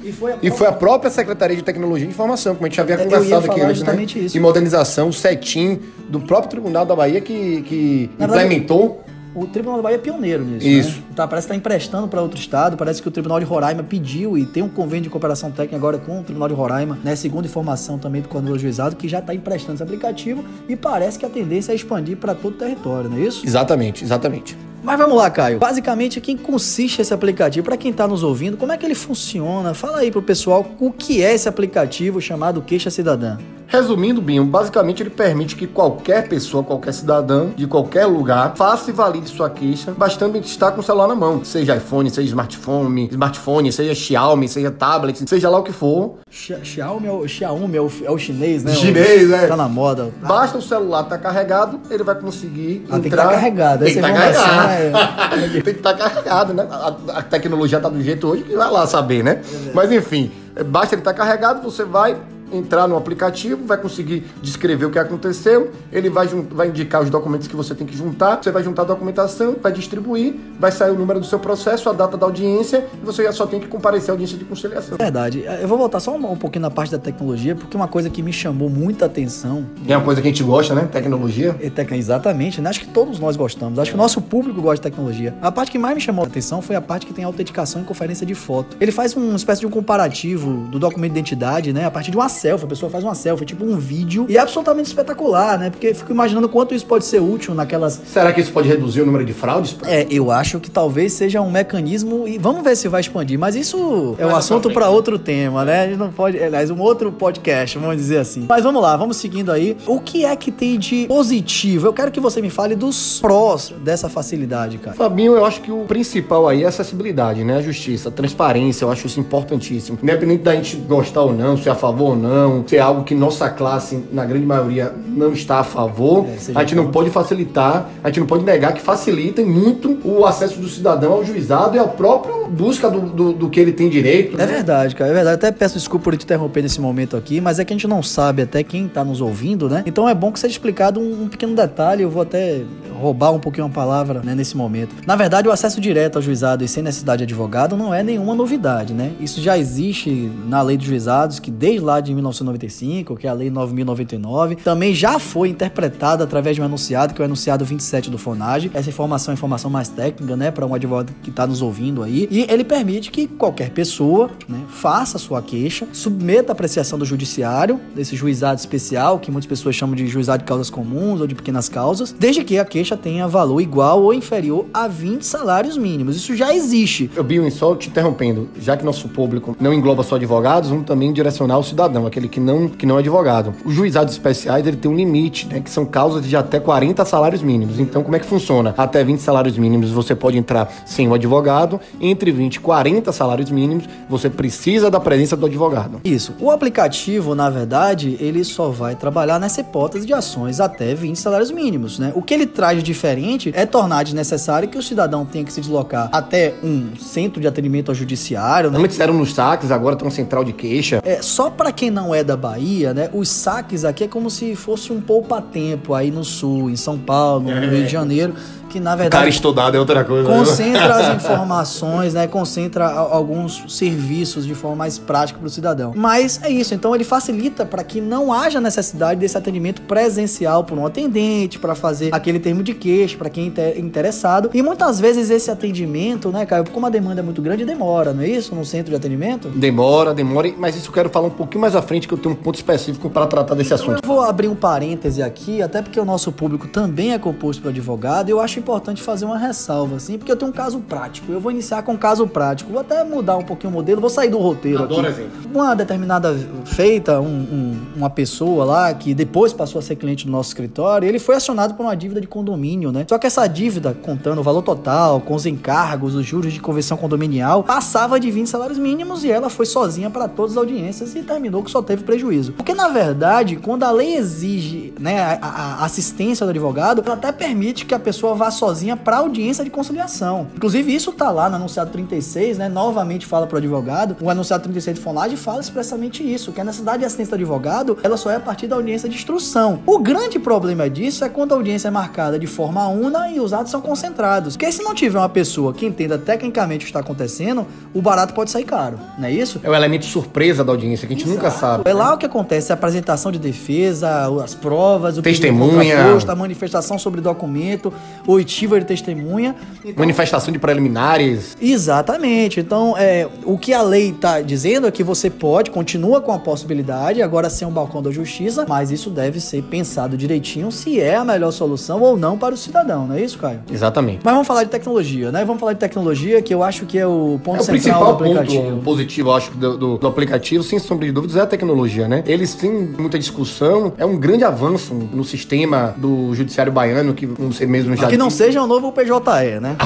E 0.03 0.13
foi 0.13 0.33
a 0.33 0.39
E 0.43 0.51
foi 0.51 0.67
a 0.67 0.73
própria 0.73 1.11
Secretaria 1.11 1.57
de 1.57 1.63
Tecnologia 1.63 2.07
e 2.07 2.11
Informação, 2.11 2.55
como 2.55 2.67
a 2.67 2.69
gente 2.69 2.77
já 2.77 2.83
havia 2.83 2.99
conversado 2.99 3.51
aqui 3.51 3.61
antes, 3.61 3.83
né? 3.83 4.05
isso. 4.05 4.37
E 4.37 4.41
modernização, 4.41 5.09
o 5.09 5.13
CETIM, 5.13 5.81
do 6.09 6.21
próprio 6.21 6.51
Tribunal 6.51 6.85
da 6.85 6.95
Bahia 6.95 7.21
que, 7.21 7.63
que 7.63 8.11
Na 8.19 8.27
verdade, 8.27 8.47
implementou 8.47 9.05
o 9.35 9.47
Tribunal 9.47 9.77
da 9.79 9.83
Bahia 9.83 9.97
é 9.97 9.99
pioneiro 9.99 10.45
nisso. 10.45 10.67
Isso. 10.67 10.97
Né? 10.97 11.05
Tá, 11.15 11.27
parece 11.27 11.47
que 11.47 11.53
está 11.53 11.57
emprestando 11.57 12.09
para 12.09 12.21
outro 12.21 12.39
estado. 12.39 12.77
Parece 12.77 13.01
que 13.01 13.09
o 13.09 13.11
Tribunal 13.11 13.39
de 13.39 13.45
Roraima 13.45 13.83
pediu 13.83 14.37
e 14.37 14.45
tem 14.45 14.63
um 14.63 14.69
convênio 14.69 15.05
de 15.05 15.11
cooperação 15.11 15.51
técnica 15.51 15.77
agora 15.77 15.99
com 15.99 16.21
o 16.21 16.23
Tribunal 16.23 16.49
de 16.49 16.55
Roraima, 16.55 16.99
né? 17.05 17.15
Segundo 17.15 17.45
informação 17.45 17.99
também 17.99 18.23
do 18.23 18.29
coordenador 18.29 18.59
juizado, 18.59 18.97
que 18.97 19.09
já 19.09 19.19
está 19.21 19.35
emprestando 19.35 19.75
esse 19.75 19.83
aplicativo 19.83 20.45
e 20.69 20.75
parece 20.75 21.19
que 21.19 21.27
a 21.27 21.29
tendência 21.29 21.73
é 21.73 21.75
expandir 21.75 22.17
para 22.17 22.35
todo 22.35 22.55
o 22.55 22.59
território, 22.59 23.09
não 23.09 23.19
é 23.19 23.21
isso? 23.21 23.47
Exatamente, 23.47 24.03
exatamente. 24.03 24.57
Mas 24.83 24.99
vamos 24.99 25.17
lá, 25.17 25.31
Caio. 25.31 25.59
Basicamente, 25.59 26.21
quem 26.21 26.37
consiste 26.37 27.03
esse 27.03 27.13
aplicativo? 27.13 27.65
Para 27.65 27.77
quem 27.77 27.91
está 27.91 28.07
nos 28.07 28.23
ouvindo, 28.23 28.57
como 28.57 28.73
é 28.73 28.77
que 28.77 28.87
ele 28.87 28.95
funciona? 28.95 29.75
Fala 29.75 29.99
aí 29.99 30.11
pro 30.11 30.23
pessoal 30.23 30.71
o 30.79 30.93
que 30.93 31.23
é 31.23 31.35
esse 31.35 31.49
aplicativo 31.49 32.21
chamado 32.21 32.63
Queixa 32.63 32.91
Cidadã. 32.91 33.39
Resumindo, 33.71 34.23
Binho, 34.23 34.47
basicamente 34.47 35.03
ele 35.03 35.11
permite 35.11 35.55
que 35.55 35.67
qualquer 35.67 36.27
pessoa, 36.27 36.65
qualquer 36.65 36.95
cidadão, 36.95 37.53
de 37.55 37.67
qualquer 37.67 38.07
lugar, 38.07 38.55
faça 38.57 38.89
e 38.91 38.95
valide 38.95 39.29
sua 39.29 39.51
queixa, 39.51 39.93
bastando 39.93 40.39
estar 40.39 40.73
com 40.73 40.81
o 40.81 40.83
celular 40.83 41.07
na 41.07 41.15
mão. 41.15 41.45
Seja 41.45 41.77
iPhone, 41.77 42.09
seja 42.09 42.29
smartphone, 42.29 43.09
smartphone, 43.11 43.71
seja 43.71 43.95
Xiaomi, 43.95 44.49
seja 44.49 44.71
tablet, 44.71 45.29
seja 45.29 45.51
lá 45.51 45.59
o 45.59 45.63
que 45.63 45.73
for. 45.73 46.15
Xiaomi 46.31 47.09
é 47.09 47.13
o, 47.13 47.29
Xiaomi 47.29 47.77
é 47.77 47.81
o, 47.83 47.93
é 48.05 48.11
o 48.11 48.17
chinês, 48.17 48.65
né? 48.65 48.73
Chinês, 48.73 49.31
é. 49.31 49.47
Tá 49.47 49.57
na 49.57 49.69
moda. 49.69 50.11
Basta 50.23 50.57
o 50.57 50.63
celular 50.63 51.03
estar 51.03 51.19
tá 51.19 51.23
carregado, 51.23 51.79
ele 51.91 52.03
vai 52.03 52.15
conseguir 52.15 52.87
ah, 52.91 52.97
entrar... 52.97 53.01
Tem 53.01 53.03
que 53.03 53.09
estar 53.09 53.25
tá 53.25 53.31
carregado. 53.35 53.85
Tem 53.85 53.93
que 53.93 53.99
estar 53.99 54.13
tá 54.15 54.19
carregado. 54.19 55.45
É... 55.45 55.51
tem 55.61 55.63
que 55.63 55.71
estar 55.71 55.93
tá 55.95 56.09
carregado, 56.09 56.55
né? 56.55 56.67
A, 56.71 57.19
a, 57.19 57.23
tecnologia 57.23 57.79
tá 57.79 57.91
do 57.91 58.03
jeito 58.03 58.29
hoje 58.29 58.45
que 58.45 58.57
vai 58.57 58.71
lá 58.71 58.87
saber, 58.87 59.23
né? 59.23 59.43
É 59.69 59.73
Mas 59.75 59.93
enfim, 59.93 60.33
basta 60.67 60.95
ele 60.95 61.03
estar 61.03 61.13
tá 61.13 61.19
carregado, 61.19 61.63
você 61.63 61.85
vai 61.85 62.17
entrar 62.53 62.89
no 62.89 62.97
aplicativo, 62.97 63.65
vai 63.65 63.79
conseguir 63.79 64.25
descrever 64.43 64.87
o 64.87 64.91
que 64.91 64.99
aconteceu, 64.99 65.71
ele 65.93 66.09
vai, 66.11 66.27
vai 66.27 66.69
indicar 66.69 67.03
os 67.03 67.11
documentos 67.11 67.47
que 67.49 67.57
você 67.57 67.75
tem 67.75 67.87
que 67.87 67.97
juntar, 67.97 68.43
você 68.43 68.51
vai 68.51 68.63
juntar 68.63 68.83
a 68.83 68.87
documentação, 68.87 69.57
vai 69.63 69.73
distribuir, 69.73 70.35
vai 70.59 70.73
sair 70.73 70.91
o 70.91 70.95
número 70.95 71.21
do 71.21 71.27
seu 71.27 71.39
processo, 71.39 71.89
a 71.89 71.93
data 71.93 72.17
da 72.17 72.27
audiência, 72.27 72.87
e 73.01 73.05
você 73.05 73.25
já 73.25 73.33
só 73.33 73.47
tem 73.47 73.61
que 73.61 73.67
comparecer 73.67 74.11
à 74.11 74.13
audiência 74.13 74.37
de 74.37 74.45
conciliação. 74.45 74.97
Verdade. 74.99 75.45
Eu 75.61 75.69
vou 75.69 75.79
voltar 75.79 76.01
só 76.01 76.15
um, 76.15 76.33
um 76.33 76.37
pouquinho 76.37 76.63
na 76.63 76.71
parte 76.71 76.91
da 76.91 76.99
tecnologia, 76.99 77.55
porque 77.55 77.77
uma 77.77 77.89
coisa 77.89 78.11
que 78.11 78.23
me 78.23 78.33
chamou 78.33 78.69
muita 78.69 79.07
atenção. 79.07 79.67
É 79.87 79.97
uma 79.97 80.05
coisa 80.05 80.21
que 80.21 80.29
a 80.29 80.31
gente 80.31 80.43
gosta, 80.43 80.75
né? 80.75 80.89
Tecnologia. 80.91 81.57
É, 81.61 81.71
tec... 81.71 81.93
Exatamente, 81.93 82.61
né? 82.61 82.71
Acho 82.71 82.81
que 82.81 82.89
todos 82.89 83.19
nós 83.19 83.37
gostamos. 83.37 83.79
Acho 83.79 83.91
que 83.91 83.97
o 83.97 83.99
nosso 83.99 84.21
público 84.21 84.61
gosta 84.61 84.77
de 84.77 84.83
tecnologia. 84.83 85.35
A 85.41 85.51
parte 85.51 85.71
que 85.71 85.79
mais 85.79 85.95
me 85.95 86.01
chamou 86.01 86.25
a 86.25 86.29
atenção 86.29 86.61
foi 86.63 86.77
a 86.77 86.81
parte 86.81 87.07
que 87.07 87.13
tem 87.13 87.25
autenticação 87.25 87.83
e 87.83 87.85
conferência 87.85 88.27
de 88.27 88.35
foto. 88.35 88.77
Ele 88.81 88.93
faz 88.93 89.15
uma 89.15 89.37
espécie 89.37 89.61
de 89.61 89.67
um 89.67 89.71
comparativo 89.71 90.69
do 90.71 90.79
documento 90.79 91.13
de 91.13 91.19
identidade, 91.19 91.73
né? 91.73 91.85
A 91.85 91.91
partir 91.91 92.11
de 92.11 92.17
uma 92.17 92.29
selfie, 92.39 92.65
a 92.65 92.69
pessoa 92.69 92.91
faz 92.91 93.05
uma 93.05 93.15
selfie, 93.15 93.45
tipo 93.45 93.65
um 93.65 93.77
vídeo, 93.77 94.27
e 94.29 94.37
é 94.37 94.41
absolutamente 94.41 94.89
espetacular, 94.89 95.59
né? 95.59 95.71
Porque 95.71 95.93
fico 95.95 96.13
imaginando 96.13 96.49
quanto 96.49 96.75
isso 96.75 96.87
pode 96.87 97.05
ser 97.05 97.21
útil 97.21 97.55
naquelas. 97.55 98.01
Será 98.07 98.33
que 98.33 98.41
isso 98.41 98.53
pode 98.53 98.69
reduzir 98.69 99.03
o 99.03 99.07
número 99.07 99.25
de 99.25 99.33
fraudes? 99.33 99.77
É, 99.85 100.07
eu 100.11 100.31
acho 100.31 100.61
que 100.61 100.71
talvez 100.71 101.13
seja 101.13 101.41
um 101.41 101.51
mecanismo, 101.51 102.27
e 102.27 102.39
vamos 102.39 102.63
ver 102.63 102.77
se 102.77 102.89
vai 102.89 103.01
expandir, 103.01 103.39
mas 103.39 103.55
isso 103.55 104.15
é 104.19 104.27
um 104.27 104.35
assunto 104.35 104.71
para 104.71 104.89
outro 104.89 105.19
tema, 105.19 105.65
né? 105.65 105.85
A 105.85 105.87
gente 105.89 105.99
não 105.99 106.11
pode. 106.11 106.39
Aliás, 106.43 106.71
um 106.71 106.81
outro 106.81 107.11
podcast, 107.11 107.79
vamos 107.79 107.97
dizer 107.97 108.19
assim. 108.19 108.47
Mas 108.49 108.63
vamos 108.63 108.81
lá, 108.81 108.97
vamos 108.97 109.17
seguindo 109.17 109.51
aí. 109.51 109.77
O 109.87 110.01
que 110.01 110.25
é 110.25 110.35
que 110.37 110.51
tem 110.51 110.79
de 110.79 111.07
positivo? 111.07 111.87
Eu 111.87 111.93
quero 111.93 112.11
que 112.11 112.21
você 112.21 112.41
me 112.41 112.51
fale 112.51 112.75
dos 112.75 113.19
prós 113.21 113.73
dessa 113.83 114.09
facilidade, 114.09 114.79
cara. 114.79 114.97
Fabinho, 114.97 115.35
eu 115.35 115.45
acho 115.45 115.61
que 115.61 115.71
o 115.71 115.85
principal 115.85 116.49
aí 116.49 116.63
é 116.63 116.67
a 116.67 116.69
acessibilidade, 116.69 117.45
né? 117.45 117.57
A 117.57 117.63
justiça, 117.63 118.09
a 118.09 118.13
transparência, 118.13 118.85
eu 118.85 118.91
acho 118.91 119.07
isso 119.07 119.21
importantíssimo. 119.21 119.99
Independente 120.03 120.43
da 120.43 120.55
gente 120.55 120.77
gostar 120.77 121.23
ou 121.23 121.33
não, 121.33 121.57
se 121.57 121.69
é 121.69 121.73
a 121.73 121.75
favor 121.75 122.11
ou 122.11 122.17
não, 122.17 122.28
se 122.67 122.77
é 122.77 122.81
algo 122.81 123.05
que 123.05 123.15
nossa 123.15 123.49
classe, 123.51 124.03
na 124.13 124.25
grande 124.25 124.47
maioria, 124.47 124.95
não 125.07 125.33
está 125.33 125.61
a 125.61 125.65
favor, 125.65 126.27
é, 126.27 126.37
a 126.55 126.61
gente 126.61 126.75
não 126.75 126.91
pode 126.91 127.11
facilitar, 127.11 127.89
a 128.03 128.09
gente 128.09 128.21
não 128.21 128.27
pode 128.27 128.45
negar 128.45 128.73
que 128.73 128.81
facilitem 128.81 129.45
muito 129.45 129.99
o 130.05 130.25
acesso 130.25 130.59
do 130.59 130.69
cidadão 130.69 131.13
ao 131.13 131.25
juizado 131.25 131.77
e 131.77 131.79
ao 131.79 131.89
próprio 131.89 132.49
busca 132.49 132.91
do, 132.91 133.01
do, 133.01 133.33
do 133.33 133.51
que 133.51 133.61
ele 133.61 133.73
tem 133.73 133.89
direito. 133.89 134.35
É 134.35 134.39
né? 134.39 134.47
verdade, 134.47 134.95
cara, 134.95 135.11
é 135.11 135.15
verdade. 135.15 135.35
Até 135.35 135.53
peço 135.53 135.79
desculpa 135.79 136.05
por 136.05 136.17
te 136.17 136.25
interromper 136.25 136.63
nesse 136.63 136.81
momento 136.81 137.17
aqui, 137.17 137.41
mas 137.41 137.59
é 137.59 137.65
que 137.65 137.73
a 137.73 137.77
gente 137.77 137.87
não 137.87 138.03
sabe 138.03 138.43
até 138.43 138.63
quem 138.63 138.87
está 138.87 139.05
nos 139.05 139.21
ouvindo, 139.21 139.69
né? 139.69 139.83
Então 139.87 140.09
é 140.09 140.15
bom 140.15 140.33
que 140.33 140.41
seja 140.41 140.53
explicado 140.53 141.01
um, 141.01 141.25
um 141.25 141.29
pequeno 141.29 141.55
detalhe, 141.55 142.03
eu 142.03 142.11
vou 142.11 142.23
até 142.23 142.63
roubar 142.99 143.33
um 143.33 143.39
pouquinho 143.39 143.67
a 143.67 143.71
palavra 143.71 144.21
né, 144.25 144.35
nesse 144.35 144.57
momento. 144.57 144.95
Na 145.07 145.15
verdade, 145.15 145.49
o 145.49 145.53
acesso 145.53 145.81
direto 145.81 146.17
ao 146.17 146.23
juizado 146.23 146.65
e 146.65 146.69
sem 146.69 146.83
necessidade 146.83 147.19
de 147.19 147.25
advogado 147.25 147.77
não 147.77 147.95
é 147.95 148.03
nenhuma 148.03 148.35
novidade, 148.35 148.93
né? 148.93 149.13
Isso 149.21 149.41
já 149.41 149.57
existe 149.57 150.31
na 150.47 150.63
lei 150.63 150.77
dos 150.77 150.87
juizados, 150.87 151.39
que 151.39 151.51
desde 151.51 151.81
lá 151.81 152.01
de 152.01 152.13
1995, 152.19 153.17
que 153.17 153.27
é 153.27 153.31
a 153.31 153.33
lei 153.33 153.51
9099, 153.51 154.57
também 154.57 154.95
já 154.95 155.19
foi 155.19 155.49
interpretada 155.49 156.25
através 156.25 156.57
de 156.57 156.63
um 156.63 156.65
enunciado, 156.65 157.15
que 157.15 157.23
é 157.23 157.25
o 157.25 157.27
enunciado 157.27 157.65
27 157.65 158.11
do 158.11 158.19
FONAGE. 158.19 158.71
Essa 158.75 158.89
informação 158.89 159.33
é 159.33 159.35
informação 159.35 159.71
mais 159.71 159.89
técnica, 159.89 160.37
né, 160.37 160.51
para 160.51 160.67
um 160.67 160.75
advogado 160.75 161.13
que 161.23 161.31
está 161.31 161.47
nos 161.47 161.63
ouvindo 161.63 162.03
aí. 162.03 162.29
E 162.31 162.47
ele 162.51 162.65
permite 162.65 163.11
que 163.11 163.27
qualquer 163.27 163.71
pessoa, 163.71 164.31
né, 164.49 164.61
faça 164.69 165.19
sua 165.19 165.41
queixa, 165.43 165.87
submeta 165.93 166.53
a 166.53 166.55
apreciação 166.55 166.99
do 166.99 167.05
judiciário, 167.05 167.81
desse 167.95 168.17
juizado 168.17 168.59
especial, 168.59 169.19
que 169.19 169.31
muitas 169.31 169.49
pessoas 169.49 169.75
chamam 169.75 169.95
de 169.95 170.07
juizado 170.07 170.43
de 170.43 170.45
causas 170.45 170.71
comuns 170.71 171.21
ou 171.21 171.27
de 171.27 171.35
pequenas 171.35 171.69
causas, 171.69 172.15
desde 172.19 172.45
que 172.45 172.59
a 172.59 172.65
queixa 172.65 172.97
tenha 172.97 173.27
valor 173.27 173.61
igual 173.61 174.03
ou 174.03 174.13
inferior 174.13 174.67
a 174.73 174.89
20 174.89 175.23
salários 175.23 175.77
mínimos. 175.77 176.17
Isso 176.17 176.35
já 176.37 176.55
existe. 176.55 177.11
Eu, 177.15 177.25
Bill, 177.25 177.49
só 177.51 177.75
te 177.75 177.89
interrompendo, 177.89 178.49
já 178.61 178.77
que 178.77 178.85
nosso 178.85 179.09
público 179.09 179.57
não 179.61 179.73
engloba 179.73 180.03
só 180.03 180.17
advogados, 180.17 180.71
vamos 180.71 180.87
também 180.87 181.13
direcionar 181.13 181.59
o 181.59 181.63
cidadão, 181.63 182.07
aquele 182.09 182.29
que 182.29 182.41
não, 182.41 182.69
que 182.69 182.87
não 182.87 182.97
é 182.97 183.01
advogado. 183.01 183.55
Os 183.65 183.75
juizados 183.75 184.13
especiais, 184.13 184.67
ele 184.67 184.77
tem 184.77 184.91
um 184.91 184.97
limite, 184.97 185.47
né, 185.47 185.61
que 185.61 185.71
são 185.71 185.85
causas 185.85 186.25
de 186.25 186.37
até 186.37 186.59
40 186.59 187.05
salários 187.05 187.43
mínimos. 187.43 187.79
Então, 187.79 188.03
como 188.03 188.17
é 188.17 188.19
que 188.19 188.27
funciona? 188.27 188.75
Até 188.77 189.05
20 189.05 189.21
salários 189.21 189.57
mínimos 189.57 189.91
você 189.91 190.15
pode 190.15 190.37
entrar 190.37 190.71
sem 190.87 191.09
o 191.09 191.15
advogado, 191.15 191.81
entre 192.01 192.31
20 192.31 192.57
e 192.57 192.61
40 192.61 193.13
salários 193.13 193.51
mínimos, 193.51 193.85
você 194.09 194.29
precisa 194.29 194.91
da 194.91 195.01
presença 195.01 195.37
do 195.37 195.47
advogado. 195.47 196.01
Isso. 196.05 196.35
O 196.41 196.51
aplicativo, 196.51 197.35
na 197.35 197.51
verdade, 197.51 198.17
ele 198.21 198.45
só 198.45 198.71
vai 198.71 198.95
trabalhar 198.95 199.39
nessa 199.39 199.61
hipótese 199.61 200.07
de 200.07 200.13
ações 200.13 200.61
até 200.61 200.95
20 200.95 201.17
salários 201.17 201.51
mínimos, 201.51 201.99
né? 201.99 202.13
O 202.15 202.23
que 202.23 202.35
ele 202.35 202.47
traz 202.47 202.83
diferente 202.83 203.53
é 203.55 203.67
tornar 203.67 204.03
desnecessário 204.03 204.69
que 204.69 204.79
o 204.79 204.83
cidadão 204.83 205.25
tenha 205.25 205.45
que 205.45 205.53
se 205.53 205.61
deslocar 205.61 206.09
até 206.13 206.55
um 206.63 206.97
centro 206.97 207.41
de 207.41 207.47
atendimento 207.47 207.91
ao 207.91 207.95
judiciário. 207.95 208.71
Né? 208.71 208.79
Antes 208.79 208.99
eram 209.01 209.15
nos 209.15 209.35
saques, 209.35 209.71
agora 209.71 209.97
tem 209.97 210.05
uma 210.05 210.11
central 210.11 210.45
de 210.45 210.53
queixa. 210.53 211.01
É, 211.05 211.23
só 211.23 211.51
para 211.51 211.73
quem 211.73 211.91
não 211.99 212.15
é 212.15 212.23
da 212.23 212.37
Bahia, 212.37 212.95
né? 212.95 213.11
Os 213.13 213.29
saques 213.29 213.85
aqui 213.85 214.05
é 214.05 214.09
como 214.09 214.31
se 214.31 214.55
fosse 214.55 214.93
um 214.93 215.01
poupa-tempo 215.01 215.95
aí 215.95 216.13
no 216.13 216.25
sul, 216.25 216.71
em 216.71 216.77
São 216.77 216.97
Paulo, 216.97 217.51
no 217.51 217.61
Rio 217.61 217.85
de 217.85 217.89
Janeiro 217.89 218.35
que 218.69 218.79
na 218.79 218.95
verdade. 218.95 219.11
Cara 219.11 219.29
estudado 219.29 219.77
é 219.77 219.81
outra 219.81 220.05
coisa. 220.05 220.29
Né? 220.29 220.37
Concentra 220.37 220.95
as 220.95 221.17
informações, 221.17 222.15
né? 222.15 222.27
Concentra 222.27 222.87
alguns 222.87 223.65
serviços 223.69 224.47
de 224.47 224.55
forma 224.55 224.77
mais 224.77 224.99
prática 224.99 225.39
para 225.39 225.47
o 225.47 225.51
cidadão. 225.51 225.93
Mas 225.97 226.41
é 226.43 226.51
isso. 226.51 226.75
Então 226.75 226.95
ele 226.95 227.05
facilita 227.05 227.65
para 227.65 227.83
que 227.83 228.01
não 228.01 228.33
haja 228.33 228.61
necessidade 228.61 229.19
desse 229.19 229.37
atendimento 229.37 229.83
presencial 229.83 230.63
por 230.63 230.79
um 230.79 230.87
atendente 230.87 231.59
para 231.59 231.75
fazer 231.75 232.15
aquele 232.15 232.39
termo 232.39 232.63
de 232.63 232.75
queixa 232.75 233.17
para 233.17 233.31
quem 233.31 233.53
é 233.57 233.79
interessado. 233.79 234.51
E 234.53 234.63
muitas 234.63 235.01
vezes 235.01 235.31
esse 235.31 235.51
atendimento, 235.51 236.31
né, 236.31 236.45
Caio, 236.45 236.65
como 236.71 236.87
a 236.87 236.91
demanda 236.91 237.21
é 237.21 237.25
muito 237.25 237.41
grande, 237.41 237.65
demora, 237.65 238.13
não 238.13 238.23
é 238.23 238.29
isso? 238.29 238.55
No 238.55 238.65
centro 238.65 238.91
de 238.91 238.97
atendimento? 238.97 239.49
Demora, 239.49 240.13
demora. 240.13 240.53
Mas 240.57 240.77
isso 240.77 240.89
eu 240.89 240.93
quero 240.93 241.09
falar 241.09 241.29
um 241.29 241.31
pouquinho 241.31 241.63
mais 241.63 241.75
à 241.75 241.83
frente 241.89 242.07
que 242.07 242.13
eu 242.13 242.19
tenho 242.19 242.35
um 242.35 242.39
ponto 242.39 242.57
específico 242.57 243.09
para 243.09 243.27
tratar 243.27 243.55
desse 243.55 243.73
assunto. 243.73 244.03
Eu 244.03 244.07
vou 244.07 244.21
abrir 244.21 244.47
um 244.47 244.55
parêntese 244.55 245.23
aqui, 245.23 245.63
até 245.63 245.81
porque 245.81 245.99
o 245.99 246.05
nosso 246.05 246.31
público 246.31 246.69
também 246.69 247.15
é 247.15 247.19
composto 247.19 247.63
por 247.63 247.71
advogado. 247.71 248.29
Eu 248.29 248.39
acho 248.41 248.59
importante 248.59 249.03
fazer 249.03 249.25
uma 249.25 249.39
ressalva, 249.39 249.97
assim, 249.97 250.19
porque 250.19 250.31
eu 250.31 250.37
tenho 250.37 250.51
um 250.51 250.55
caso 250.55 250.81
prático. 250.81 251.33
Eu 251.33 251.41
vou 251.41 251.51
iniciar 251.51 251.83
com 251.83 251.93
um 251.93 251.97
caso 251.97 252.27
prático. 252.27 252.71
Vou 252.71 252.81
até 252.81 253.03
mudar 253.03 253.39
um 253.39 253.43
pouquinho 253.43 253.73
o 253.73 253.75
modelo, 253.75 254.03
vou 254.03 254.11
sair 254.11 254.29
do 254.29 254.39
roteiro 254.39 254.83
Adoro 254.83 255.01
aqui. 255.01 255.21
Exemplo. 255.23 255.51
Uma 255.55 255.75
determinada 255.75 256.37
feita, 256.67 257.21
um, 257.21 257.27
um, 257.27 257.77
uma 257.97 258.11
pessoa 258.11 258.67
lá 258.67 258.93
que 258.93 259.15
depois 259.15 259.55
passou 259.55 259.79
a 259.79 259.83
ser 259.83 259.97
cliente 259.97 260.27
do 260.27 260.31
nosso 260.31 260.51
escritório, 260.51 261.09
ele 261.09 261.19
foi 261.19 261.37
acionado 261.37 261.73
por 261.73 261.85
uma 261.85 261.97
dívida 261.97 262.21
de 262.21 262.27
condomínio, 262.27 262.93
né? 262.93 263.07
Só 263.09 263.17
que 263.17 263.27
essa 263.27 263.47
dívida, 263.47 263.97
contando 264.03 264.41
o 264.41 264.43
valor 264.43 264.61
total, 264.61 265.23
com 265.23 265.35
os 265.35 265.47
encargos, 265.47 266.15
os 266.15 266.27
juros 266.27 266.53
de 266.53 266.61
convenção 266.61 266.99
condominial, 266.99 267.63
passava 267.63 268.21
de 268.21 268.31
20 268.31 268.47
salários 268.47 268.79
mínimos 268.79 269.25
e 269.25 269.31
ela 269.31 269.49
foi 269.49 269.65
sozinha 269.65 270.11
para 270.11 270.29
todas 270.29 270.53
as 270.53 270.59
audiências 270.59 271.15
e 271.15 271.23
terminou 271.23 271.63
que 271.63 271.71
só 271.71 271.78
teve 271.83 272.05
prejuízo. 272.05 272.53
Porque, 272.53 272.75
na 272.75 272.89
verdade, 272.89 273.57
quando 273.57 273.85
a 273.85 273.91
lei 273.91 274.17
exige 274.17 274.93
né, 274.99 275.39
a, 275.41 275.81
a 275.81 275.85
assistência 275.85 276.45
do 276.45 276.51
advogado, 276.51 277.03
ela 277.05 277.15
até 277.15 277.33
permite 277.33 277.87
que 277.87 277.95
a 277.95 277.99
pessoa 277.99 278.35
vá 278.35 278.51
sozinha 278.51 278.97
para 278.97 279.19
audiência 279.19 279.65
de 279.65 279.71
conciliação. 279.71 280.49
Inclusive, 280.57 280.95
isso 280.95 281.13
tá 281.13 281.31
lá 281.31 281.49
no 281.49 281.57
anunciado 281.57 281.91
36, 281.91 282.59
né? 282.59 282.69
Novamente 282.69 283.27
fala 283.27 283.47
pro 283.47 283.59
advogado. 283.59 284.17
O 284.21 284.31
anunciado 284.31 284.63
36 284.65 284.97
de 284.97 285.03
Fonage 285.03 285.37
fala 285.37 285.61
expressamente 285.61 286.23
isso, 286.23 286.53
que 286.53 286.61
a 286.61 286.65
necessidade 286.65 286.99
de 286.99 287.05
assistência 287.05 287.31
do 287.31 287.41
advogado, 287.41 287.99
ela 288.03 288.17
só 288.17 288.31
é 288.31 288.37
a 288.37 288.41
partir 288.41 288.67
da 288.67 288.77
audiência 288.77 289.09
de 289.09 289.17
instrução. 289.17 289.81
O 289.87 289.99
grande 289.99 290.39
problema 290.39 290.89
disso 290.89 291.25
é 291.25 291.29
quando 291.29 291.53
a 291.53 291.57
audiência 291.57 291.89
é 291.89 291.91
marcada 291.91 292.39
de 292.39 292.47
forma 292.47 292.87
una 292.89 293.31
e 293.31 293.41
os 293.41 293.53
atos 293.53 293.71
são 293.71 293.81
concentrados. 293.81 294.57
Porque 294.57 294.71
se 294.73 294.83
não 294.83 294.95
tiver 294.95 295.19
uma 295.19 295.29
pessoa 295.29 295.73
que 295.73 295.87
entenda 295.87 296.19
tecnicamente 296.19 296.85
o 296.85 296.87
que 296.87 296.91
está 296.91 297.01
acontecendo, 297.01 297.67
o 297.95 298.01
barato 298.01 298.35
pode 298.35 298.51
sair 298.51 298.65
caro, 298.65 298.99
não 299.19 299.27
é 299.27 299.33
isso? 299.33 299.61
É 299.63 299.71
o 299.71 299.75
elemento 299.75 300.05
surpresa 300.07 300.65
da 300.65 300.73
audiência, 300.73 301.07
que 301.07 301.15
a 301.15 301.17
gente 301.17 301.27
Exato. 301.27 301.45
nunca 301.45 301.58
sabe. 301.59 301.83
É 301.87 301.93
lá 301.93 302.15
o 302.15 302.19
que 302.19 302.27
acontece, 302.27 302.73
a 302.73 302.75
apresentação 302.75 303.31
de 303.31 303.39
defesa, 303.39 304.29
as 304.43 304.55
provas, 304.55 305.19
o 305.19 305.23
testemunha, 305.23 306.17
a 306.27 306.37
manifestação 306.37 306.99
sobre 306.99 307.21
documento, 307.21 307.93
oitiva 308.27 308.79
de 308.79 308.87
testemunha. 308.87 309.55
Então, 309.85 309.95
manifestação 309.99 310.53
de 310.53 310.59
preliminares. 310.59 311.57
Exatamente. 311.61 312.61
Então, 312.61 312.95
é, 312.97 313.29
o 313.45 313.59
que 313.59 313.73
a 313.73 313.83
lei 313.83 314.11
está 314.11 314.41
dizendo 314.41 314.87
é 314.87 314.91
que 314.91 315.03
você 315.03 315.31
pode, 315.31 315.71
continua 315.71 316.21
com 316.21 316.33
a 316.33 316.39
possibilidade, 316.39 317.23
agora 317.23 317.51
sem 317.51 317.67
um 317.67 317.71
balcão 317.71 318.03
da 318.03 318.11
justiça, 318.11 318.65
mas 318.69 318.91
isso 318.91 319.11
deve 319.11 319.41
ser 319.41 319.63
pensado 319.63 320.17
direitinho 320.17 320.71
se 320.71 321.01
é 321.01 321.17
a 321.17 321.25
melhor 321.25 321.51
solução 321.51 322.01
ou 322.01 322.17
não 322.17 322.39
para 322.39 322.55
o 322.55 322.57
cidadão, 322.57 323.07
não 323.07 323.15
é 323.15 323.21
isso, 323.23 323.39
Caio? 323.39 323.61
Exatamente. 323.71 324.21
Mas 324.25 324.33
vamos 324.33 324.47
falar 324.47 324.65
de 324.65 324.71
tecnologia, 324.71 325.33
né? 325.33 325.45
Vamos 325.45 325.61
falar 325.61 325.73
de 325.73 325.79
tecnologia, 325.79 326.41
que 326.43 326.55
eu 326.55 326.63
acho 326.63 326.87
que 326.87 326.99
é 326.99 327.07
o 327.07 327.41
ponto 327.43 327.59
é 327.59 327.61
o 327.61 327.65
central 327.65 327.69
principal 327.69 328.17
do 328.17 328.25
aplicativo. 328.25 328.71
ponto 328.71 328.83
positivo, 328.83 329.33
acho, 329.33 329.51
do, 329.53 329.77
do, 329.77 329.99
do, 329.99 330.07
aplicativo, 330.07 330.63
sem 330.63 330.79
sombra 330.79 331.07
de 331.07 331.13
dúvidas, 331.13 331.37
é 331.37 331.41
tecnologia, 331.49 332.07
né? 332.09 332.23
Eles 332.27 332.55
têm 332.55 332.71
muita 332.71 333.19
discussão, 333.19 333.93
é 333.99 334.05
um 334.05 334.17
grande 334.17 334.45
avanço 334.45 334.95
no 334.95 335.25
sistema 335.25 335.95
do 335.97 336.35
judiciário 336.35 336.73
baiano, 336.73 337.15
que 337.15 337.27
você 337.27 337.67
mesmo 337.67 337.97
já... 337.97 338.09
Que 338.09 338.17
não 338.17 338.31
seja 338.31 338.61
o 338.61 338.65
um 338.65 338.67
novo 338.67 338.93
PJE, 338.93 339.61
né? 339.61 339.77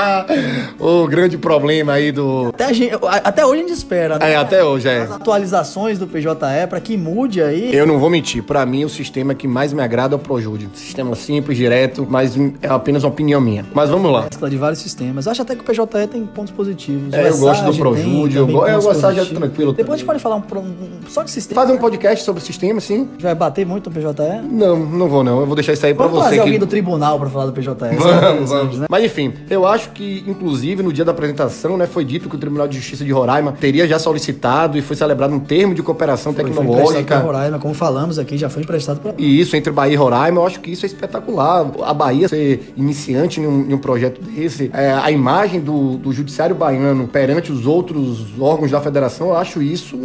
o 0.78 1.06
grande 1.06 1.38
problema 1.38 1.94
aí 1.94 2.12
do... 2.12 2.48
Até, 2.48 2.72
gente, 2.72 2.94
até 3.02 3.44
hoje 3.44 3.62
a 3.62 3.66
gente 3.66 3.76
espera, 3.76 4.18
né? 4.18 4.32
É, 4.32 4.36
até 4.36 4.64
hoje, 4.64 4.88
é. 4.88 5.02
As 5.02 5.12
atualizações 5.12 5.98
do 5.98 6.06
PJE 6.06 6.26
para 6.68 6.80
que 6.80 6.96
mude 6.96 7.42
aí... 7.42 7.74
Eu 7.74 7.86
não 7.86 7.98
vou 7.98 8.10
mentir, 8.10 8.42
para 8.42 8.64
mim 8.66 8.84
o 8.84 8.88
sistema 8.88 9.34
que 9.34 9.48
mais 9.48 9.72
me 9.72 9.82
agrada 9.82 10.14
é 10.14 10.16
o 10.16 10.18
ProJude. 10.18 10.68
Sistema 10.74 11.14
simples, 11.14 11.56
direto, 11.56 12.06
mas 12.08 12.36
é 12.60 12.68
apenas 12.68 13.04
uma 13.04 13.10
opinião 13.10 13.40
minha. 13.40 13.64
Mas 13.74 13.90
vamos 13.90 14.10
lá. 14.10 14.22
Mescla 14.22 14.50
de 14.50 14.56
vários 14.56 14.80
sistemas. 14.80 15.26
Acho 15.26 15.42
até 15.42 15.54
que 15.54 15.62
o 15.62 15.64
PJE 15.64 16.06
tem 16.10 16.24
pontos 16.26 16.52
positivos. 16.52 17.12
É, 17.12 17.28
eu 17.28 17.38
gosto 17.38 17.64
do 17.64 17.76
ProJude, 17.76 18.36
eu, 18.36 18.46
go 18.46 18.66
eu 18.66 18.82
gosto 18.82 19.12
de 19.12 19.34
tranquilo. 19.34 19.72
Depois 19.72 19.94
a 19.94 19.96
gente 19.98 20.06
pode 20.06 20.20
falar 20.20 20.36
um, 20.36 20.42
um, 20.58 20.81
só 21.08 21.22
de 21.22 21.30
sistema. 21.30 21.60
Fazer 21.60 21.72
um 21.72 21.78
podcast 21.78 22.24
sobre 22.24 22.42
o 22.42 22.44
sistema, 22.44 22.80
sim. 22.80 23.08
A 23.08 23.12
gente 23.12 23.22
vai 23.22 23.34
bater 23.34 23.66
muito 23.66 23.90
no 23.90 23.94
PJE? 23.96 24.48
Não, 24.50 24.78
não 24.78 25.08
vou 25.08 25.24
não. 25.24 25.40
Eu 25.40 25.46
vou 25.46 25.54
deixar 25.54 25.72
isso 25.72 25.84
aí 25.86 25.94
para 25.94 26.06
você. 26.06 26.10
Vamos 26.10 26.26
trazer 26.26 26.36
que... 26.36 26.42
alguém 26.42 26.58
do 26.58 26.66
tribunal 26.66 27.18
para 27.18 27.30
falar 27.30 27.46
do 27.46 27.52
PJE. 27.52 27.72
Vamos, 27.98 28.50
vamos. 28.50 28.78
Né? 28.78 28.86
Mas 28.88 29.04
enfim, 29.04 29.32
eu 29.48 29.66
acho 29.66 29.90
que, 29.90 30.24
inclusive, 30.26 30.82
no 30.82 30.92
dia 30.92 31.04
da 31.04 31.12
apresentação, 31.12 31.76
né, 31.76 31.86
foi 31.86 32.04
dito 32.04 32.28
que 32.28 32.36
o 32.36 32.38
Tribunal 32.38 32.68
de 32.68 32.76
Justiça 32.76 33.04
de 33.04 33.12
Roraima 33.12 33.52
teria 33.52 33.86
já 33.86 33.98
solicitado 33.98 34.78
e 34.78 34.82
foi 34.82 34.96
celebrado 34.96 35.34
um 35.34 35.40
termo 35.40 35.74
de 35.74 35.82
cooperação 35.82 36.32
foi, 36.32 36.44
tecnológica. 36.44 37.16
Foi 37.16 37.26
Roraima, 37.26 37.58
como 37.58 37.74
falamos 37.74 38.18
aqui, 38.18 38.36
já 38.36 38.48
foi 38.48 38.62
emprestado 38.62 39.00
para. 39.00 39.14
E 39.18 39.40
isso 39.40 39.56
entre 39.56 39.72
Bahia 39.72 39.94
e 39.94 39.96
Roraima, 39.96 40.40
eu 40.40 40.46
acho 40.46 40.60
que 40.60 40.70
isso 40.70 40.84
é 40.84 40.88
espetacular. 40.88 41.70
A 41.82 41.94
Bahia 41.94 42.28
ser 42.28 42.72
iniciante 42.76 43.40
em 43.40 43.46
um, 43.46 43.70
em 43.70 43.74
um 43.74 43.78
projeto 43.78 44.20
desse, 44.22 44.70
é, 44.72 44.92
a 44.92 45.10
imagem 45.10 45.60
do, 45.60 45.96
do 45.96 46.12
judiciário 46.12 46.54
baiano 46.54 47.06
perante 47.06 47.52
os 47.52 47.66
outros 47.66 48.38
órgãos 48.40 48.70
da 48.70 48.80
federação, 48.80 49.28
eu 49.28 49.36
acho 49.36 49.62
isso, 49.62 49.96